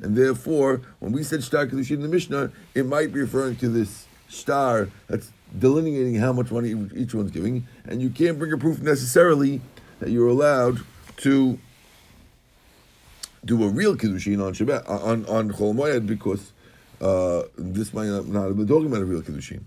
And 0.00 0.14
therefore, 0.14 0.82
when 1.00 1.10
we 1.10 1.24
said 1.24 1.42
star 1.42 1.66
kedushin 1.66 1.96
in 1.96 2.02
the 2.02 2.08
Mishnah, 2.08 2.52
it 2.72 2.86
might 2.86 3.12
be 3.12 3.18
referring 3.18 3.56
to 3.56 3.68
this 3.68 4.06
star 4.28 4.90
that's 5.08 5.32
delineating 5.58 6.14
how 6.14 6.32
much 6.32 6.52
money 6.52 6.72
each 6.94 7.14
one's 7.14 7.32
giving, 7.32 7.66
and 7.84 8.00
you 8.00 8.10
can't 8.10 8.38
bring 8.38 8.52
a 8.52 8.58
proof 8.58 8.80
necessarily 8.80 9.60
that 9.98 10.10
you're 10.10 10.28
allowed 10.28 10.78
to 11.16 11.58
do 13.48 13.64
a 13.64 13.68
real 13.68 13.96
kiddushin 13.96 14.44
on 14.44 14.54
Shabbat 14.54 14.88
on 14.88 15.24
on 15.26 15.50
Chol 15.50 15.74
Moed 15.74 16.06
because 16.06 16.52
uh, 17.00 17.42
this 17.56 17.94
might 17.94 18.06
not, 18.06 18.24
have 18.24 18.56
been 18.56 18.68
talking 18.68 18.86
about 18.86 19.00
a 19.00 19.04
real 19.04 19.22
kiddushin. 19.22 19.62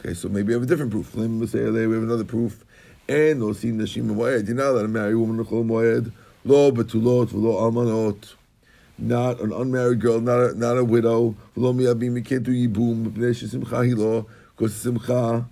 Okay, 0.00 0.14
so 0.14 0.28
maybe 0.28 0.48
we 0.48 0.54
have 0.54 0.62
a 0.62 0.66
different 0.66 0.90
proof. 0.90 1.14
We 1.14 1.22
have 1.22 1.32
another 1.32 2.24
proof. 2.24 2.64
And 3.08 3.40
no 3.40 3.52
sin 3.52 3.78
nashim 3.78 4.06
moed. 4.06 4.46
You're 4.46 4.56
not 4.56 4.68
allowed 4.68 4.82
to 4.82 4.88
marry 4.88 5.12
a 5.12 5.18
woman 5.18 5.38
in 5.38 5.44
Chol 5.44 5.64
Moed. 5.64 6.12
Lo 6.44 6.72
betulot, 6.72 7.32
lo 7.32 7.70
almanot 7.70 8.34
not 8.98 9.40
an 9.40 9.52
unmarried 9.52 10.00
girl, 10.00 10.20
not 10.20 10.38
a, 10.38 10.54
not 10.58 10.78
a 10.78 10.84
widow. 10.84 11.34
Because 14.56 14.74
simcha. 14.74 15.46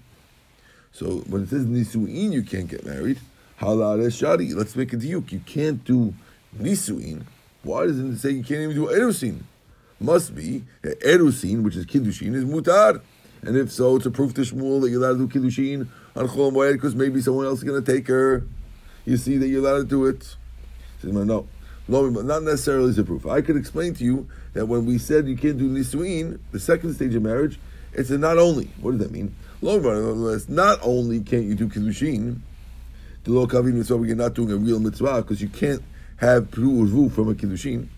So 0.93 1.07
when 1.29 1.43
it 1.43 1.49
says 1.49 1.67
nisuin, 1.67 2.33
you 2.33 2.43
can't 2.43 2.69
get 2.69 2.85
married. 2.85 3.19
Halal 3.61 4.07
shadi. 4.07 4.55
Let's 4.55 4.77
make 4.77 4.93
a 4.93 4.97
diuk. 4.97 5.33
You 5.33 5.41
can't 5.41 5.85
do 5.85 6.15
nisuin. 6.59 7.25
Why 7.63 7.87
doesn't 7.87 8.15
it 8.15 8.19
say 8.19 8.31
you 8.31 8.43
can't 8.43 8.61
even 8.61 8.75
do 8.75 8.87
erusin? 8.87 9.43
Must 10.01 10.35
be 10.35 10.65
erusin, 10.83 11.63
which 11.63 11.77
is 11.77 11.85
kiddushin, 11.85 12.35
is 12.35 12.45
mutar. 12.45 13.03
And 13.43 13.57
if 13.57 13.71
so, 13.71 13.97
it's 13.97 14.07
a 14.07 14.11
proof 14.11 14.35
to 14.35 14.43
Shmuel 14.43 14.81
that 14.83 14.91
you're 14.91 15.03
allowed 15.03 15.19
to 15.19 15.27
do 15.27 15.41
kiddushin 15.41 15.89
on 16.17 16.29
Chol 16.29 16.73
because 16.73 16.95
maybe 16.95 17.21
someone 17.21 17.47
else 17.47 17.59
is 17.59 17.65
going 17.65 17.83
to 17.83 17.93
take 17.93 18.07
her. 18.09 18.47
You 19.05 19.17
see 19.17 19.37
that 19.39 19.49
you're 19.49 19.61
allowed 19.61 19.79
to 19.79 19.85
do 19.85 20.07
it. 20.07 20.37
Says, 21.01 21.13
no. 21.13 21.47
Not 21.89 22.43
necessarily 22.43 22.91
as 22.91 22.99
a 22.99 23.05
proof. 23.05 23.27
I 23.27 23.41
could 23.41 23.57
explain 23.57 23.95
to 23.95 24.05
you 24.05 24.29
that 24.53 24.67
when 24.67 24.87
we 24.87 24.99
said 24.99 25.27
you 25.27 25.37
can't 25.37 25.59
do 25.59 25.69
nisuin, 25.71 26.39
the 26.53 26.61
second 26.61 26.95
stage 26.95 27.15
of 27.15 27.23
marriage, 27.23 27.59
it's 27.93 28.11
a 28.11 28.19
not 28.19 28.39
only. 28.39 28.71
What 28.81 28.93
does 28.93 29.01
that 29.01 29.11
mean? 29.11 29.35
Not 29.63 30.79
only 30.83 31.21
can't 31.21 31.45
you 31.45 31.55
do 31.55 31.69
kiddushin, 31.69 32.41
the 33.25 33.33
law 33.33 33.47
kavin 33.47 33.75
mitzvah, 33.75 34.07
you're 34.07 34.17
not 34.17 34.35
doing 34.35 34.53
a 34.53 34.57
real 34.57 34.81
mitzvah 34.81 35.23
because 35.23 35.43
you 35.43 35.49
can't 35.49 35.83
have 36.21 36.51
pru 36.51 37.11
from 37.11 37.31
a 37.31 37.35
kiddushin. 37.35 37.89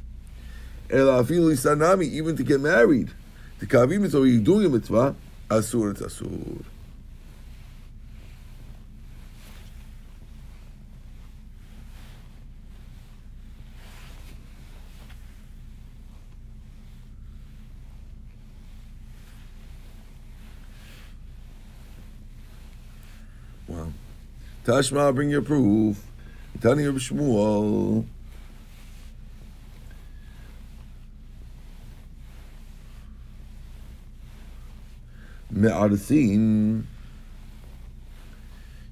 sanami, 0.88 2.05
even 2.05 2.37
to 2.37 2.45
get 2.45 2.61
married, 2.61 3.11
the 3.59 3.67
kavin 3.67 4.00
mitzvah, 4.00 4.29
you're 4.29 4.41
doing 4.41 4.67
a 4.67 4.69
mitzvah, 4.69 5.17
asur 5.50 5.91
it's 5.91 6.00
asur. 6.00 6.64
Well 23.67 23.93
Tashma, 24.64 25.12
bring 25.12 25.29
your 25.29 25.43
proof. 25.43 26.12
Tani 26.62 26.85
of 26.85 26.95
Shmuel. 26.95 28.04
Me'arsin. 35.50 36.85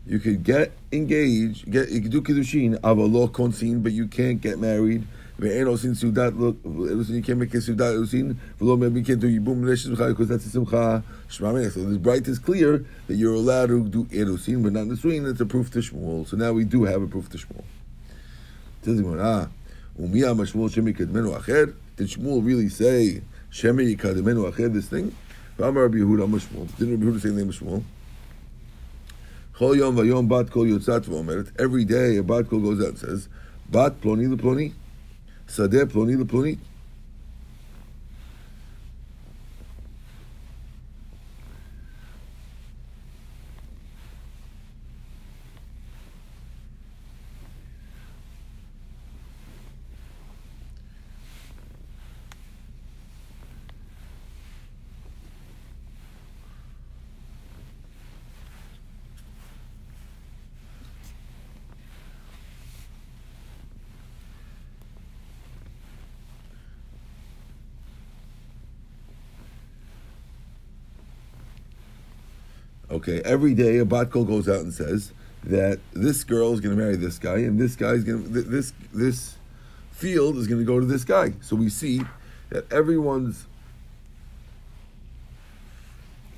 You 0.04 0.18
could 0.18 0.42
get 0.42 0.72
engaged, 0.90 1.70
get 1.70 1.90
you 1.90 2.00
could 2.00 2.10
do 2.10 2.20
kiddushin, 2.22 2.74
avalo 2.80 3.30
konsin, 3.30 3.80
but 3.80 3.92
you 3.92 4.08
can't 4.08 4.40
get 4.40 4.58
married 4.58 5.06
ואין 5.39 5.67
עושים 5.67 5.93
סעודת, 5.93 6.34
you 6.34 7.22
can't 7.24 7.39
make 7.39 7.55
a 7.55 7.60
סעודת 7.60 7.93
אירוסין, 7.93 8.34
ולא 8.62 8.77
maybe 8.77 9.07
can't 9.07 9.22
do 9.22 9.25
ייבום 9.25 9.69
נשת 9.69 9.86
שמחה, 9.86 10.10
because 10.10 10.27
that's 10.27 10.50
a 10.50 10.53
שמחה 10.53 11.00
שמע 11.29 11.51
So 11.74 11.84
the 11.84 12.00
bright 12.00 12.27
is 12.27 12.39
clear 12.39 12.86
that 13.07 13.15
you're 13.15 13.34
allowed 13.34 13.69
to 13.69 13.89
do 13.89 14.05
אירוסין, 14.12 14.63
but 14.63 14.72
not 14.74 14.88
נישואין, 14.88 15.25
it's 15.25 15.41
a 15.41 15.45
proof 15.45 15.72
to 15.72 15.79
Shmuel. 15.79 16.27
So 16.27 16.38
now 16.38 16.53
we 16.53 16.63
do 16.63 16.84
have 16.84 17.01
a 17.01 17.07
proof 17.07 17.29
to 17.29 17.38
Shmuel. 17.38 17.63
says 18.86 18.98
the 18.98 19.03
Gemara, 19.03 19.48
ומי 20.00 20.25
המשמעול 20.25 20.69
שמי 20.69 20.91
יקדמנו 20.91 21.38
אחר? 21.38 21.63
Did 21.98 22.10
Shmuel 22.10 22.43
really 22.45 22.69
say, 22.69 23.22
שמי 23.51 23.84
יקדמנו 23.84 24.50
אחר, 24.50 24.67
this 24.74 24.93
thing? 24.93 25.12
ואמר 25.60 25.86
רבי 25.86 25.98
יהודה 25.98 26.25
משמואל. 26.25 26.67
Didn't 26.79 26.93
רבי 26.93 27.05
יהודה 27.05 27.19
say 27.19 27.29
the 27.29 27.41
name 27.41 27.50
of 27.50 27.63
Shmuel? 27.63 27.81
כל 29.57 29.75
יום 29.77 29.98
ויום 29.98 30.29
בת 30.29 30.50
קול 30.50 30.67
יוצאת 30.67 31.07
ואומרת, 31.07 31.62
every 31.62 31.89
day 31.89 32.19
a 32.19 32.24
בת 32.24 32.48
קול 32.48 32.62
goes 32.63 32.81
out 32.81 32.93
and 32.93 33.05
says, 33.05 33.27
בת 33.72 33.93
פלוני 34.00 34.27
לפלוני, 34.27 34.72
שדה 35.57 35.87
פלוני 35.87 36.16
לפלונית. 36.16 36.59
Okay, 72.90 73.23
every 73.25 73.54
day 73.54 73.78
a 73.78 73.85
bat 73.85 74.11
kol 74.11 74.25
goes 74.25 74.49
out 74.49 74.61
and 74.61 74.75
says 74.75 75.12
that 75.44 75.78
this 75.92 76.25
girl 76.25 76.52
is 76.52 76.61
going 76.61 76.76
to 76.76 76.82
marry 76.82 76.97
this 76.97 77.18
guy, 77.18 77.37
and 77.37 77.59
this 77.59 77.76
guy 77.76 77.90
is 77.90 78.04
going 78.04 78.23
to 78.25 78.42
this 78.42 78.73
this 78.92 79.37
field 79.92 80.37
is 80.37 80.47
going 80.47 80.61
to 80.61 80.64
go 80.64 80.80
to 80.80 80.87
this 80.87 81.04
guy. 81.04 81.32
So 81.40 81.54
we 81.56 81.68
see 81.68 82.02
that 82.49 82.70
everyone's 82.73 83.47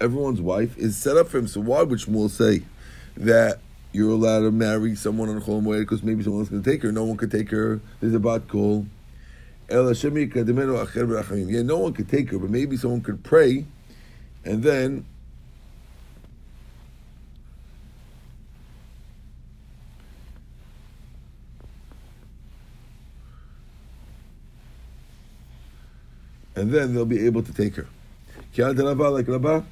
everyone's 0.00 0.40
wife 0.40 0.76
is 0.76 0.97
set 0.97 1.16
up 1.16 1.28
for 1.28 1.38
him. 1.38 1.47
So 1.47 1.61
why 1.61 1.82
would 1.82 2.00
Shmuel 2.00 2.28
say 2.28 2.64
that 3.16 3.61
you're 3.92 4.11
allowed 4.11 4.40
to 4.40 4.50
marry 4.50 4.94
someone 4.94 5.28
on 5.28 5.40
Chol 5.40 5.62
Moed 5.62 5.80
because 5.80 6.02
maybe 6.02 6.23
someone 6.23 6.42
else 6.42 6.50
going 6.50 6.62
to 6.62 6.71
take 6.71 6.82
her? 6.82 6.92
No 6.92 7.04
one 7.04 7.16
could 7.16 7.30
take 7.30 7.50
her. 7.50 7.80
There's 8.00 8.14
a 8.14 8.21
bat 8.21 8.49
call. 8.49 8.87
Yeah, 9.71 9.80
no 9.80 11.78
one 11.78 11.92
could 11.94 12.09
take 12.09 12.30
her, 12.30 12.38
but 12.38 12.50
maybe 12.50 12.76
someone 12.76 13.00
could 13.00 13.25
pray, 13.25 13.64
and 14.44 14.62
then 14.62 15.06
and 26.56 26.71
then 26.71 26.94
they'll 26.94 27.04
be 27.04 27.26
able 27.26 27.42
to 27.42 27.52
take 27.52 27.76
her. 27.76 27.87
Like 28.56 29.28
Rabba, 29.28 29.64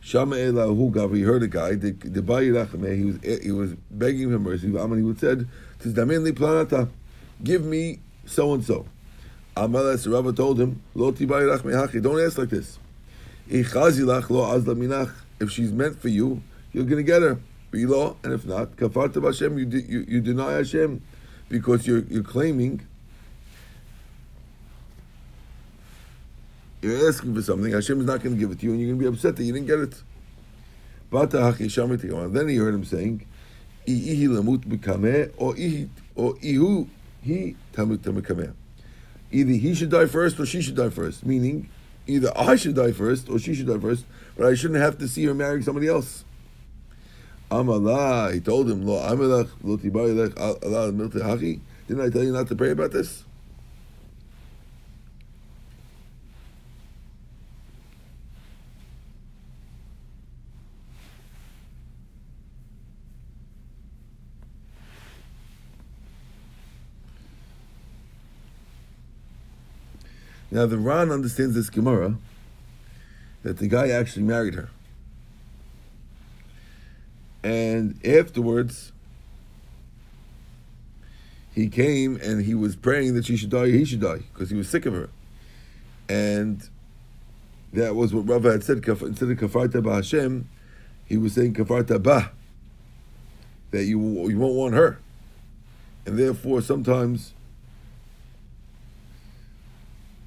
Shama 0.00 0.36
Elahu 0.36 1.14
he 1.14 1.22
heard 1.22 1.42
a 1.44 1.48
guy, 1.48 1.74
the 1.74 1.92
the 1.92 2.22
he 2.96 3.04
was 3.04 3.18
he 3.42 3.52
was 3.52 3.74
begging 3.90 4.30
for 4.30 4.38
mercy. 4.38 4.66
He 4.66 4.72
would 4.72 5.20
said, 5.20 5.48
planata, 5.80 6.88
give 7.42 7.64
me 7.64 8.00
so 8.26 8.52
and 8.54 8.64
so. 8.64 8.86
Amalas 9.56 10.08
Rabba 10.10 10.32
told 10.32 10.58
him, 10.60 10.82
Lo 10.94 11.12
don't 11.12 12.20
ask 12.20 12.38
like 12.38 12.48
this. 12.48 12.78
If 13.48 13.72
she's 15.50 15.72
meant 15.72 16.00
for 16.00 16.08
you, 16.08 16.42
you're 16.72 16.84
going 16.84 16.96
to 16.96 17.02
get 17.02 17.20
her. 17.22 17.38
And 17.74 18.32
if 18.32 18.46
not, 18.46 18.76
kafarta 18.76 19.24
Hashem, 19.24 19.58
you, 19.58 19.66
you, 19.66 20.04
you 20.08 20.20
deny 20.20 20.52
Hashem 20.52 21.02
because 21.48 21.84
you're, 21.86 22.04
you're 22.04 22.22
claiming 22.22 22.86
You're 26.82 27.08
asking 27.08 27.34
for 27.36 27.42
something, 27.42 27.72
Hashem 27.72 28.00
is 28.00 28.06
not 28.06 28.22
going 28.22 28.34
to 28.34 28.40
give 28.40 28.50
it 28.50 28.58
to 28.58 28.66
you, 28.66 28.72
and 28.72 28.80
you're 28.80 28.88
going 28.88 28.98
to 28.98 29.10
be 29.10 29.14
upset 29.14 29.36
that 29.36 29.44
you 29.44 29.52
didn't 29.52 29.68
get 29.68 29.78
it. 29.78 30.02
Then 31.12 32.48
he 32.48 32.56
heard 32.56 32.74
him 32.74 32.84
saying, 32.84 33.24
Either 33.86 34.42
he 39.52 39.74
should 39.74 39.90
die 39.90 40.06
first 40.06 40.40
or 40.40 40.46
she 40.46 40.60
should 40.60 40.74
die 40.74 40.90
first. 40.90 41.24
Meaning, 41.24 41.68
either 42.06 42.32
I 42.36 42.56
should 42.56 42.74
die 42.74 42.92
first 42.92 43.28
or 43.28 43.38
she 43.38 43.54
should 43.54 43.68
die 43.68 43.78
first, 43.78 44.04
but 44.36 44.46
I 44.46 44.54
shouldn't 44.54 44.80
have 44.80 44.98
to 44.98 45.06
see 45.06 45.24
her 45.26 45.34
marrying 45.34 45.62
somebody 45.62 45.86
else. 45.86 46.24
Amala, 47.50 48.32
he 48.32 48.40
told 48.40 48.70
him, 48.70 48.86
Didn't 51.86 52.00
I 52.00 52.10
tell 52.10 52.24
you 52.24 52.32
not 52.32 52.48
to 52.48 52.56
pray 52.56 52.70
about 52.70 52.92
this? 52.92 53.24
Now 70.52 70.66
the 70.66 70.76
Ran 70.76 71.10
understands 71.10 71.54
this 71.54 71.70
Gemara 71.70 72.16
that 73.42 73.56
the 73.56 73.66
guy 73.68 73.88
actually 73.88 74.24
married 74.24 74.54
her. 74.54 74.68
And 77.42 77.98
afterwards, 78.06 78.92
he 81.54 81.68
came 81.68 82.16
and 82.16 82.44
he 82.44 82.54
was 82.54 82.76
praying 82.76 83.14
that 83.14 83.24
she 83.24 83.38
should 83.38 83.48
die, 83.48 83.68
he 83.68 83.86
should 83.86 84.02
die, 84.02 84.20
because 84.32 84.50
he 84.50 84.56
was 84.56 84.68
sick 84.68 84.84
of 84.84 84.92
her. 84.92 85.08
And 86.06 86.68
that 87.72 87.96
was 87.96 88.12
what 88.12 88.28
Rava 88.28 88.52
had 88.52 88.62
said, 88.62 88.86
instead 88.86 89.30
of 89.30 89.38
kafarta 89.38 89.82
ba 89.82 89.94
Hashem, 89.94 90.50
he 91.06 91.16
was 91.16 91.32
saying 91.32 91.54
kafarta 91.54 92.00
ba, 92.00 92.30
that 93.70 93.84
you, 93.84 93.98
you 94.28 94.38
won't 94.38 94.54
want 94.54 94.74
her. 94.74 94.98
And 96.04 96.18
therefore, 96.18 96.60
sometimes 96.60 97.32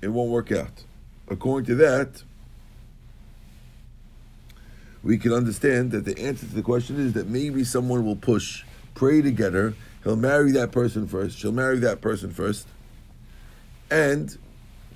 it 0.06 0.10
won't 0.10 0.30
work 0.30 0.52
out. 0.52 0.84
According 1.28 1.66
to 1.66 1.76
that, 1.76 2.22
we 5.04 5.18
can 5.18 5.34
understand 5.34 5.92
that 5.92 6.06
the 6.06 6.18
answer 6.20 6.46
to 6.46 6.54
the 6.54 6.62
question 6.62 7.00
is 7.00 7.14
that 7.14 7.28
maybe 7.28 7.64
someone 7.64 8.06
will 8.06 8.16
push, 8.16 8.64
pray 8.94 9.22
to 9.24 9.32
get 9.32 9.54
her. 9.54 9.74
He'll 10.04 10.16
marry 10.16 10.52
that 10.52 10.72
person 10.72 11.08
first. 11.08 11.40
She'll 11.40 11.52
marry 11.52 11.80
that 11.80 12.02
person 12.02 12.30
first, 12.32 12.68
and 13.90 14.38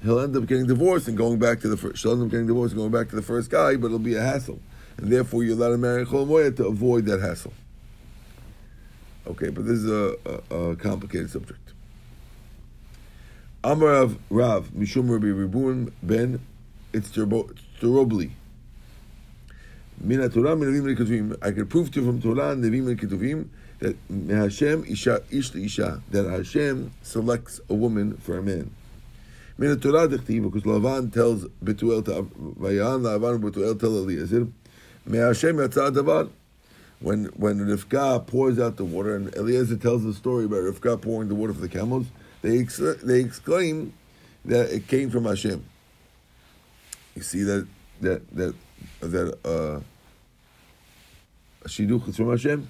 he'll 0.03 0.19
end 0.19 0.37
up 0.37 0.45
getting 0.45 0.67
divorced 0.67 1.07
and 1.07 1.17
going 1.17 1.39
back 1.39 1.59
to 1.61 1.67
the 1.67 1.77
first. 1.77 1.97
She'll 2.01 2.11
end 2.11 2.23
up 2.23 2.29
getting 2.29 2.45
divorced 2.45 2.73
and 2.73 2.79
going 2.79 2.91
back 2.91 3.09
to 3.09 3.15
the 3.15 3.23
first 3.23 3.49
guy, 3.49 3.75
but 3.77 3.87
it'll 3.87 3.97
be 3.97 4.15
a 4.15 4.21
hassle, 4.21 4.59
and 4.97 5.11
therefore 5.11 5.43
you're 5.43 5.55
allowed 5.55 5.69
to 5.69 5.77
marry 5.79 6.05
Chol 6.05 6.55
to 6.55 6.67
avoid 6.67 7.05
that 7.05 7.19
hassle. 7.19 7.53
Okay, 9.25 9.49
but 9.49 9.65
this 9.65 9.79
is 9.79 9.89
a, 9.89 10.15
a, 10.51 10.55
a 10.55 10.75
complicated 10.75 11.31
subject. 11.31 11.73
Amar 13.61 14.09
Rav 14.29 14.69
Mishum 14.71 15.09
Rabbi 15.09 15.27
Ribun 15.27 15.91
Ben 16.01 16.39
Itzterobli. 16.93 18.31
Min 19.99 20.29
Torah 20.29 20.55
Nevim 20.55 20.95
Ketuvim. 20.95 21.37
I 21.41 21.51
can 21.51 21.67
prove 21.67 21.91
to 21.91 21.99
you 21.99 22.05
from 22.05 22.21
Torah 22.21 22.55
Nevim 22.55 22.97
Ketuvim 22.97 23.49
that 23.79 23.97
Hashem 24.33 24.85
Isha 24.85 25.23
Ish 25.29 25.55
Isha 25.55 26.01
that 26.11 26.25
Hashem 26.25 26.93
selects 27.01 27.59
a 27.69 27.73
woman 27.73 28.15
for 28.15 28.37
a 28.37 28.41
man. 28.41 28.71
Min 29.57 29.77
Torah 29.77 30.07
Dechtiv 30.07 30.43
because 30.43 30.63
Lavan 30.63 31.13
tells 31.13 31.43
Betuel 31.61 32.05
to 32.05 32.11
Vayan 32.61 33.01
Lavan 33.01 33.41
Betuel 33.41 33.77
tell 33.77 33.97
Eliezer 33.97 34.47
Me 35.05 35.17
Hashem 35.17 35.57
Davar. 35.57 36.29
When 37.01 37.25
when 37.35 37.59
Rivka 37.59 38.25
pours 38.25 38.57
out 38.57 38.77
the 38.77 38.85
water 38.85 39.17
and 39.17 39.35
Eliezer 39.35 39.75
tells 39.75 40.05
the 40.05 40.13
story 40.13 40.45
about 40.45 40.59
Rivka 40.59 41.01
pouring 41.01 41.27
the 41.27 41.35
water 41.35 41.53
for 41.53 41.59
the 41.59 41.67
camels 41.67 42.05
they 42.41 42.59
ex- 42.59 42.77
they 42.77 43.19
exclaim 43.21 43.93
that 44.45 44.71
it 44.71 44.87
came 44.87 45.09
from 45.09 45.25
Hashem. 45.25 45.63
You 47.15 47.21
see 47.21 47.43
that 47.43 47.67
that 48.01 48.35
that 48.35 48.55
that 49.01 49.37
uh, 49.45 49.79
shidduch 51.67 52.07
is 52.07 52.17
from 52.17 52.29
Hashem. 52.29 52.67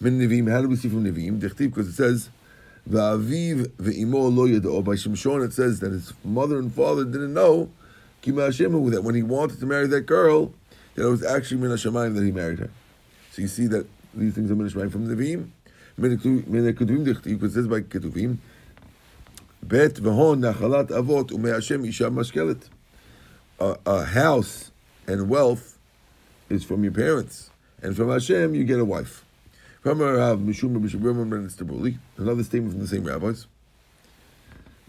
Min 0.00 0.18
Nevim, 0.18 0.50
how 0.50 0.60
do 0.60 0.68
we 0.68 0.76
see 0.76 0.88
from 0.88 1.04
Nevim? 1.04 1.38
Because 1.38 1.88
it 1.88 1.92
says, 1.92 2.28
"Va'aviv 2.90 3.68
ve'imo 3.76 4.34
lo 4.34 4.48
yadao." 4.48 4.82
By 4.82 4.92
Shimshon, 4.92 5.44
it 5.44 5.52
says 5.52 5.78
that 5.80 5.92
his 5.92 6.12
mother 6.24 6.58
and 6.58 6.74
father 6.74 7.04
didn't 7.04 7.34
know 7.34 7.70
Kima 8.22 8.46
Hashem 8.46 8.90
that 8.90 9.02
when 9.04 9.14
he 9.14 9.22
wanted 9.22 9.60
to 9.60 9.66
marry 9.66 9.86
that 9.86 10.02
girl, 10.02 10.52
that 10.94 11.06
it 11.06 11.10
was 11.10 11.24
actually 11.24 11.60
Min 11.60 11.70
Hashemayim 11.70 12.14
that 12.16 12.24
he 12.24 12.32
married 12.32 12.58
her. 12.58 12.70
So 13.30 13.42
you 13.42 13.48
see 13.48 13.66
that 13.68 13.86
these 14.14 14.34
things 14.34 14.50
are 14.50 14.56
Min 14.56 14.68
Hashemayim 14.68 14.90
from 14.90 15.06
Nevim. 15.06 15.50
Min 15.96 16.18
Ketuvim 16.18 17.04
because 17.04 17.52
it 17.52 17.54
says 17.54 17.68
by 17.68 17.80
Ketuvim. 17.80 18.38
Bet 19.62 19.94
v'hon 19.94 20.40
nachalat 20.40 20.88
avot 20.88 21.30
u'me'ashem 21.30 21.86
isha 21.88 22.10
mashkelet. 22.10 22.68
A 23.60 24.04
house 24.04 24.72
and 25.06 25.28
wealth 25.28 25.78
is 26.48 26.64
from 26.64 26.82
your 26.82 26.92
parents, 26.92 27.50
and 27.80 27.94
from 27.96 28.10
Hashem 28.10 28.54
you 28.56 28.64
get 28.64 28.80
a 28.80 28.84
wife. 28.84 29.24
From 29.82 30.00
Rav 30.00 30.40
Mishum 30.40 30.80
Tabuli, 30.80 31.98
another 32.16 32.42
statement 32.42 32.72
from 32.72 32.80
the 32.80 32.88
same 32.88 33.04
rabbis. 33.04 33.46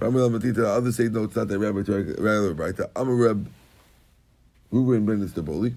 Others 0.02 0.96
say 0.96 1.04
no, 1.10 1.24
it's 1.26 1.36
not 1.36 1.48
that 1.48 1.60
rabbi, 1.60 1.82
rather 2.20 2.54
right. 2.54 2.80
Amar 2.96 3.16
Reb 3.16 3.48
Ruben 4.72 5.06
ben 5.06 5.28
Tabuli. 5.30 5.76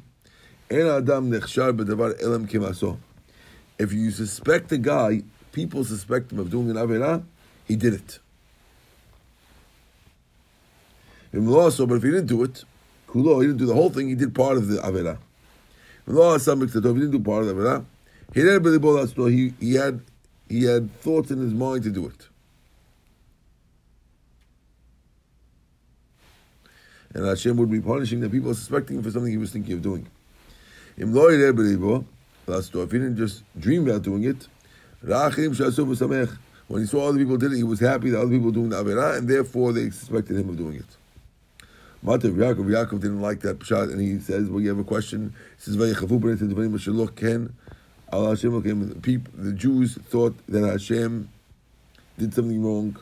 En 0.71 0.87
adam 0.87 1.31
nechshar 1.31 1.73
b'davar 1.77 2.15
elam 2.23 2.47
kimaso. 2.49 2.99
If 3.79 3.93
you 3.93 4.11
suspect 4.11 4.73
a 4.73 4.79
guy, 4.79 5.23
people 5.53 5.85
suspect 5.85 6.33
him 6.33 6.39
of 6.39 6.51
doing 6.51 6.71
an 6.71 6.77
averah, 6.77 7.23
he 7.67 7.77
did 7.77 7.93
it. 7.93 8.21
Also, 11.37 11.87
but 11.87 11.97
if 11.97 12.03
he 12.03 12.11
didn't 12.11 12.27
do 12.27 12.43
it, 12.45 12.65
kulo, 13.09 13.41
he 13.41 13.47
didn't 13.47 13.59
do 13.59 13.67
the 13.67 13.75
whole 13.75 13.91
thing, 13.91 14.09
he 14.09 14.15
did 14.15 14.35
part 14.35 14.57
of 14.57 14.69
the 14.69 14.77
avera. 14.79 15.19
If 16.07 16.15
he 16.15 17.01
didn't 17.01 17.11
do 17.11 17.19
part 17.21 17.43
of 17.43 17.49
the 17.49 17.55
avera, 17.55 17.85
he 18.33 18.41
didn't 18.43 18.63
believe 18.63 18.83
he, 19.33 19.53
he 19.61 19.75
had 19.75 20.01
he 20.49 20.65
had 20.65 20.93
thoughts 21.01 21.31
in 21.31 21.41
his 21.41 21.53
mind 21.53 21.83
to 21.85 21.91
do 21.91 22.07
it. 22.07 22.29
And 27.15 27.27
Hashem 27.27 27.57
would 27.57 27.71
be 27.71 27.81
punishing 27.81 28.21
the 28.21 28.29
people 28.29 28.55
suspecting 28.55 28.99
him 28.99 29.03
for 29.03 29.11
something 29.11 29.33
he 29.33 29.39
was 29.39 29.51
thinking 29.51 29.75
of 29.75 29.83
doing. 29.83 30.07
If 30.99 31.09
he 32.93 32.99
didn't 32.99 33.17
just 33.17 33.43
dream 33.59 33.89
about 33.89 34.03
doing 34.03 34.25
it, 34.25 34.47
when 36.69 36.81
he 36.81 36.87
saw 36.87 37.09
other 37.09 37.19
people 37.19 37.37
did 37.37 37.53
it, 37.53 37.57
he 37.57 37.63
was 37.63 37.81
happy 37.81 38.11
that 38.11 38.21
other 38.21 38.31
people 38.31 38.47
were 38.47 38.53
doing 38.53 38.69
the 38.71 38.83
Avirah, 38.83 39.19
and 39.19 39.29
therefore 39.29 39.73
they 39.73 39.91
suspected 39.91 40.37
him 40.37 40.49
of 40.49 40.57
doing 40.57 40.77
it. 40.77 40.85
Matav 42.05 42.35
Yaakov, 42.35 42.67
Yaakov 42.67 43.01
didn't 43.01 43.21
like 43.21 43.41
that 43.41 43.65
shot, 43.65 43.89
and 43.89 44.01
he 44.01 44.19
says, 44.21 44.49
"Well, 44.49 44.61
you 44.61 44.69
have 44.69 44.79
a 44.79 44.85
question." 44.85 45.33
He 45.57 45.63
says, 45.63 45.77
"Vayichavu 45.77 46.21
b'nei 46.21 46.37
tedvarim 46.37 46.87
look 46.95 47.17
ken 47.17 47.55
al 48.13 48.29
Hashem 48.29 48.63
came." 48.63 48.89
The 48.89 48.95
people, 48.97 49.33
the 49.37 49.53
Jews 49.53 49.95
thought 49.95 50.37
that 50.49 50.65
Hashem 50.65 51.29
did 52.19 52.35
something 52.35 52.63
wrong, 52.63 52.97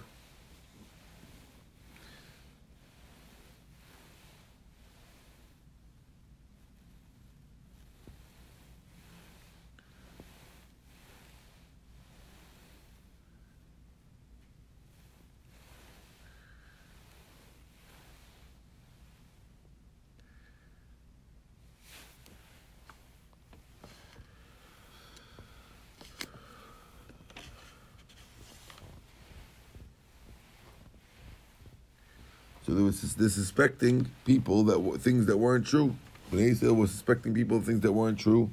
So 32.74 32.78
they 32.78 32.84
were 32.86 32.90
they're 32.90 33.28
suspecting 33.28 34.10
people 34.24 34.64
that 34.64 34.80
were 34.80 34.98
things 34.98 35.26
that 35.26 35.36
weren't 35.36 35.64
true. 35.64 35.94
Bnei 36.32 36.50
Israel 36.50 36.74
was 36.74 36.90
suspecting 36.90 37.32
people 37.32 37.58
of 37.58 37.66
things 37.66 37.82
that 37.82 37.92
weren't 37.92 38.18
true, 38.18 38.50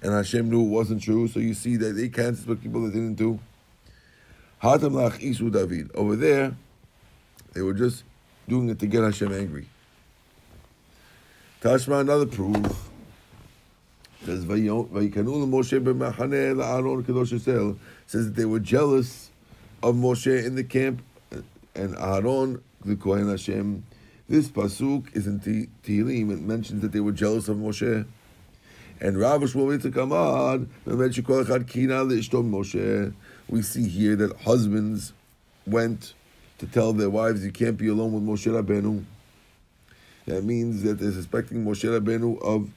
and 0.00 0.14
Hashem 0.14 0.48
knew 0.48 0.62
it 0.62 0.68
wasn't 0.68 1.02
true. 1.02 1.28
So 1.28 1.40
you 1.40 1.52
see 1.52 1.76
that 1.76 1.92
they 1.92 2.08
can't 2.08 2.34
suspect 2.36 2.62
people 2.62 2.82
that 2.84 2.94
didn't 2.94 3.16
do. 3.16 3.38
Hatam 4.62 4.92
lach 4.92 5.20
isu 5.20 5.52
David. 5.52 5.90
Over 5.94 6.16
there, 6.16 6.56
they 7.52 7.60
were 7.60 7.74
just 7.74 8.04
doing 8.48 8.70
it 8.70 8.78
to 8.78 8.86
get 8.86 9.02
Hashem 9.02 9.30
angry. 9.30 9.68
Tashma 11.60 12.00
another 12.00 12.24
proof. 12.24 12.56
Says 14.24 14.46
Moshe. 14.46 15.76
Says 18.06 18.24
that 18.24 18.36
they 18.36 18.46
were 18.46 18.60
jealous 18.60 19.30
of 19.82 19.96
Moshe 19.96 20.46
in 20.46 20.54
the 20.54 20.64
camp, 20.64 21.02
and 21.74 21.96
Aaron 21.96 22.62
the 22.84 22.96
Kohen 22.96 23.28
Hashem. 23.28 23.84
This 24.28 24.48
pasuk 24.48 25.14
is 25.14 25.26
in 25.26 25.40
Tehillim. 25.40 26.30
It 26.32 26.40
mentions 26.40 26.82
that 26.82 26.92
they 26.92 27.00
were 27.00 27.12
jealous 27.12 27.48
of 27.48 27.56
Moshe. 27.56 28.06
And 29.00 29.18
Rav 29.18 29.42
Shmuel 29.42 29.80
Moshe. 32.50 33.12
We 33.48 33.62
see 33.62 33.88
here 33.88 34.16
that 34.16 34.36
husbands 34.42 35.12
went 35.66 36.14
to 36.58 36.66
tell 36.66 36.92
their 36.92 37.10
wives, 37.10 37.44
"You 37.44 37.50
can't 37.50 37.76
be 37.76 37.88
alone 37.88 38.12
with 38.12 38.22
Moshe 38.22 38.46
Rabbeinu." 38.46 39.04
That 40.26 40.44
means 40.44 40.82
that 40.82 40.98
they're 40.98 41.12
suspecting 41.12 41.64
Moshe 41.64 41.88
Rabbeinu 41.88 42.40
of 42.42 42.70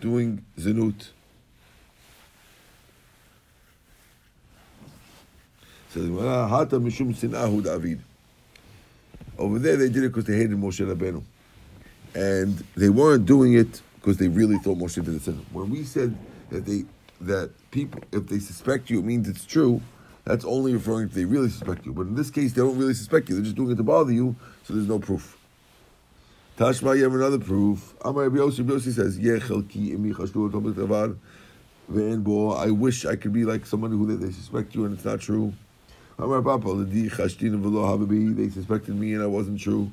doing 0.00 0.44
zinut. 0.58 1.10
Ah, 5.96 6.64
David. 6.64 8.00
Over 9.36 9.58
there, 9.58 9.76
they 9.76 9.88
did 9.88 10.04
it 10.04 10.08
because 10.08 10.24
they 10.24 10.36
hated 10.36 10.56
Moshe 10.56 10.80
Rabbeinu, 10.86 11.22
and 12.14 12.64
they 12.76 12.88
weren't 12.88 13.26
doing 13.26 13.54
it 13.54 13.82
because 13.96 14.16
they 14.16 14.28
really 14.28 14.58
thought 14.58 14.78
Moshe 14.78 15.04
did 15.04 15.08
it. 15.08 15.34
When 15.52 15.70
we 15.70 15.84
said 15.84 16.16
that 16.50 16.64
they 16.64 16.84
that 17.20 17.50
people, 17.70 18.00
if 18.12 18.26
they 18.28 18.38
suspect 18.38 18.90
you, 18.90 19.00
it 19.00 19.04
means 19.04 19.28
it's 19.28 19.44
true. 19.44 19.80
That's 20.24 20.44
only 20.44 20.72
referring 20.72 21.08
to 21.10 21.14
they 21.14 21.24
really 21.24 21.50
suspect 21.50 21.84
you. 21.84 21.92
But 21.92 22.06
in 22.06 22.14
this 22.14 22.30
case, 22.30 22.52
they 22.52 22.62
don't 22.62 22.78
really 22.78 22.94
suspect 22.94 23.28
you. 23.28 23.34
They're 23.34 23.44
just 23.44 23.56
doing 23.56 23.72
it 23.72 23.76
to 23.76 23.82
bother 23.82 24.12
you, 24.12 24.36
so 24.62 24.74
there's 24.74 24.88
no 24.88 24.98
proof. 24.98 25.36
Tashma, 26.56 26.96
you 26.96 27.02
have 27.02 27.14
another 27.14 27.38
proof. 27.38 27.94
Amar 28.04 28.28
Yossi, 28.30 28.92
says, 28.92 29.18
I 32.56 32.70
wish 32.70 33.04
I 33.04 33.16
could 33.16 33.32
be 33.32 33.44
like 33.44 33.66
someone 33.66 33.90
who 33.90 34.16
they 34.16 34.30
suspect 34.30 34.74
you 34.74 34.84
and 34.84 34.94
it's 34.94 35.04
not 35.04 35.20
true. 35.20 35.52
They 38.34 38.48
suspected 38.48 38.94
me 38.94 39.14
and 39.14 39.22
I 39.22 39.26
wasn't 39.26 39.60
true. 39.60 39.90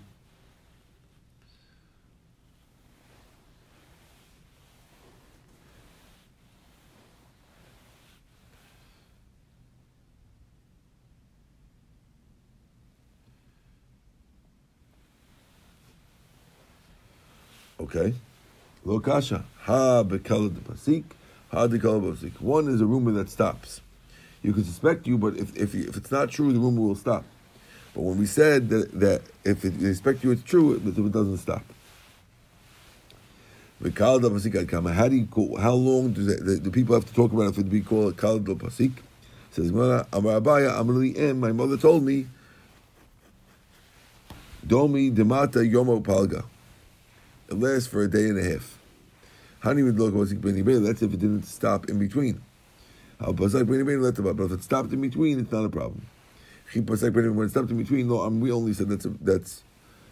Okay. 17.79 18.13
Lokasha. 18.85 19.43
Ha 19.61 20.03
bekala 20.03 20.53
de 20.53 20.61
pasik. 20.61 21.03
Ha 21.49 21.65
de 21.65 21.79
pasik. 21.79 22.39
One 22.39 22.67
is 22.67 22.79
a 22.79 22.85
rumor 22.85 23.11
that 23.13 23.29
stops 23.29 23.81
you 24.43 24.53
can 24.53 24.63
suspect 24.63 25.05
you, 25.07 25.17
but 25.17 25.37
if, 25.37 25.55
if, 25.55 25.75
if 25.75 25.95
it's 25.97 26.11
not 26.11 26.29
true, 26.31 26.51
the 26.51 26.59
rumor 26.59 26.81
will 26.81 26.95
stop. 26.95 27.23
But 27.93 28.01
when 28.01 28.17
we 28.17 28.25
said 28.25 28.69
that, 28.69 28.99
that 28.99 29.21
if 29.43 29.61
they 29.61 29.69
suspect 29.71 30.23
you 30.23 30.31
it's 30.31 30.43
true, 30.43 30.73
it, 30.75 30.85
it 30.85 31.11
doesn't 31.11 31.37
stop. 31.37 31.63
How 33.83 34.19
do 34.19 35.15
you 35.15 35.25
call, 35.25 35.57
how 35.57 35.73
long 35.73 36.13
do, 36.13 36.23
they, 36.23 36.59
do 36.59 36.69
people 36.71 36.95
have 36.95 37.05
to 37.05 37.13
talk 37.13 37.31
about 37.33 37.43
it 37.43 37.57
it 37.57 37.63
to 37.63 37.69
be 37.69 37.81
called 37.81 38.15
Pasik? 38.15 38.93
Says 39.51 39.71
my 39.71 41.51
mother 41.51 41.77
told 41.77 42.03
me, 42.03 42.27
Domi 44.65 45.11
Demata 45.11 45.67
Yomo 45.69 46.01
Palga. 46.03 46.45
It 47.49 47.59
lasts 47.59 47.87
for 47.87 48.03
a 48.03 48.07
day 48.07 48.29
and 48.29 48.37
a 48.37 48.43
half. 48.43 48.77
That's 49.63 51.01
if 51.01 51.13
it 51.13 51.19
didn't 51.19 51.43
stop 51.43 51.89
in 51.89 51.99
between. 51.99 52.41
But 53.23 53.53
if 53.53 54.51
it 54.51 54.63
stopped 54.63 54.91
in 54.91 55.01
between, 55.01 55.39
it's 55.39 55.51
not 55.51 55.65
a 55.65 55.69
problem. 55.69 56.05
When 56.73 56.87
it 56.87 57.49
stopped 57.49 57.69
in 57.69 57.77
between, 57.77 58.07
no, 58.07 58.27
we 58.29 58.51
only 58.51 58.73
said 58.73 58.89
that's 58.89 59.05
a, 59.05 59.09
that's 59.21 59.63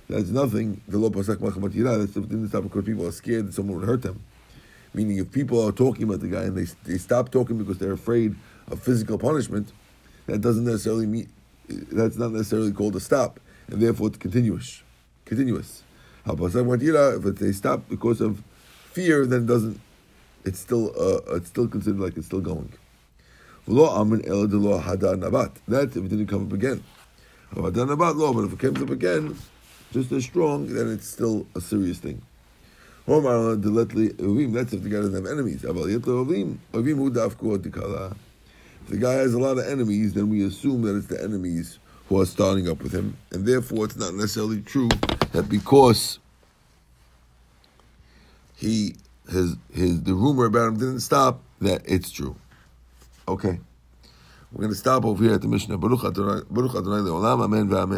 that's 0.07 0.29
nothing. 0.29 0.81
The 0.87 0.97
law 0.97 1.09
pasak 1.09 1.37
machamat 1.37 1.73
That's 1.99 2.13
didn't 2.13 2.49
stop 2.49 2.63
because 2.63 2.85
people 2.85 3.07
are 3.07 3.11
scared 3.11 3.47
that 3.47 3.53
someone 3.53 3.79
would 3.79 3.87
hurt 3.87 4.01
them. 4.01 4.21
Meaning, 4.93 5.17
if 5.17 5.31
people 5.31 5.65
are 5.65 5.71
talking 5.71 6.03
about 6.03 6.19
the 6.19 6.27
guy 6.27 6.43
and 6.43 6.57
they 6.57 6.65
they 6.83 6.97
stop 6.97 7.31
talking 7.31 7.57
because 7.57 7.77
they're 7.77 7.93
afraid 7.93 8.35
of 8.67 8.81
physical 8.81 9.17
punishment, 9.17 9.71
that 10.25 10.41
doesn't 10.41 10.65
necessarily 10.65 11.05
mean 11.05 11.29
that's 11.67 12.17
not 12.17 12.31
necessarily 12.31 12.71
called 12.71 12.95
a 12.95 12.99
stop, 12.99 13.39
and 13.67 13.81
therefore 13.81 14.07
it's 14.07 14.17
continuous. 14.17 14.83
Continuous. 15.25 15.83
If 16.25 17.35
they 17.39 17.51
stop 17.51 17.87
because 17.89 18.21
of 18.21 18.43
fear, 18.91 19.25
then 19.25 19.45
doesn't. 19.45 19.79
It's 20.43 20.59
still 20.59 20.91
uh, 20.99 21.35
it's 21.35 21.47
still 21.47 21.67
considered 21.67 21.99
like 21.99 22.17
it's 22.17 22.27
still 22.27 22.41
going. 22.41 22.73
That 25.67 25.89
if 25.91 25.97
it 25.97 26.09
didn't 26.09 26.27
come 26.27 26.47
up 26.47 26.53
again. 26.53 26.83
Hadar 27.53 27.85
nabat 27.87 28.15
lo, 28.15 28.33
but 28.33 28.45
if 28.45 28.53
it 28.53 28.59
comes 28.59 28.81
up 28.81 28.89
again, 28.89 29.37
just 29.91 30.11
as 30.11 30.23
strong, 30.23 30.67
then 30.73 30.91
it's 30.91 31.07
still 31.07 31.45
a 31.55 31.61
serious 31.61 31.99
thing. 31.99 32.21
Uh, 33.07 33.55
that's 33.55 34.73
if 34.73 34.83
the 34.83 34.89
guy 34.89 34.97
doesn't 34.97 35.13
have 35.13 35.25
enemies. 35.25 35.63
If 35.63 35.75
the 38.87 38.97
guy 38.99 39.11
has 39.13 39.33
a 39.33 39.39
lot 39.39 39.57
of 39.57 39.65
enemies, 39.65 40.13
then 40.13 40.29
we 40.29 40.45
assume 40.45 40.81
that 40.83 40.95
it's 40.95 41.07
the 41.07 41.23
enemies 41.23 41.79
who 42.07 42.21
are 42.21 42.25
starting 42.25 42.67
up 42.67 42.81
with 42.81 42.91
him, 42.91 43.17
and 43.31 43.45
therefore 43.45 43.85
it's 43.85 43.95
not 43.95 44.15
necessarily 44.15 44.61
true 44.61 44.89
that 45.31 45.47
because 45.47 46.19
he 48.55 48.95
his 49.29 49.55
his 49.73 50.01
the 50.01 50.13
rumor 50.13 50.45
about 50.45 50.69
him 50.69 50.77
didn't 50.77 51.01
stop 51.01 51.41
that 51.61 51.81
it's 51.85 52.11
true. 52.11 52.35
Okay. 53.29 53.59
We're 54.51 54.61
going 54.61 54.71
to 54.71 54.75
stop 54.75 55.05
over 55.05 55.23
here 55.23 55.35
at 55.35 55.41
the 55.41 55.47
Mishnah. 55.47 55.77
Baruch 55.77 56.03
Adonai 56.03 56.41
Le'olam, 56.49 57.43
Amen 57.43 57.69
ve'amen. 57.69 57.97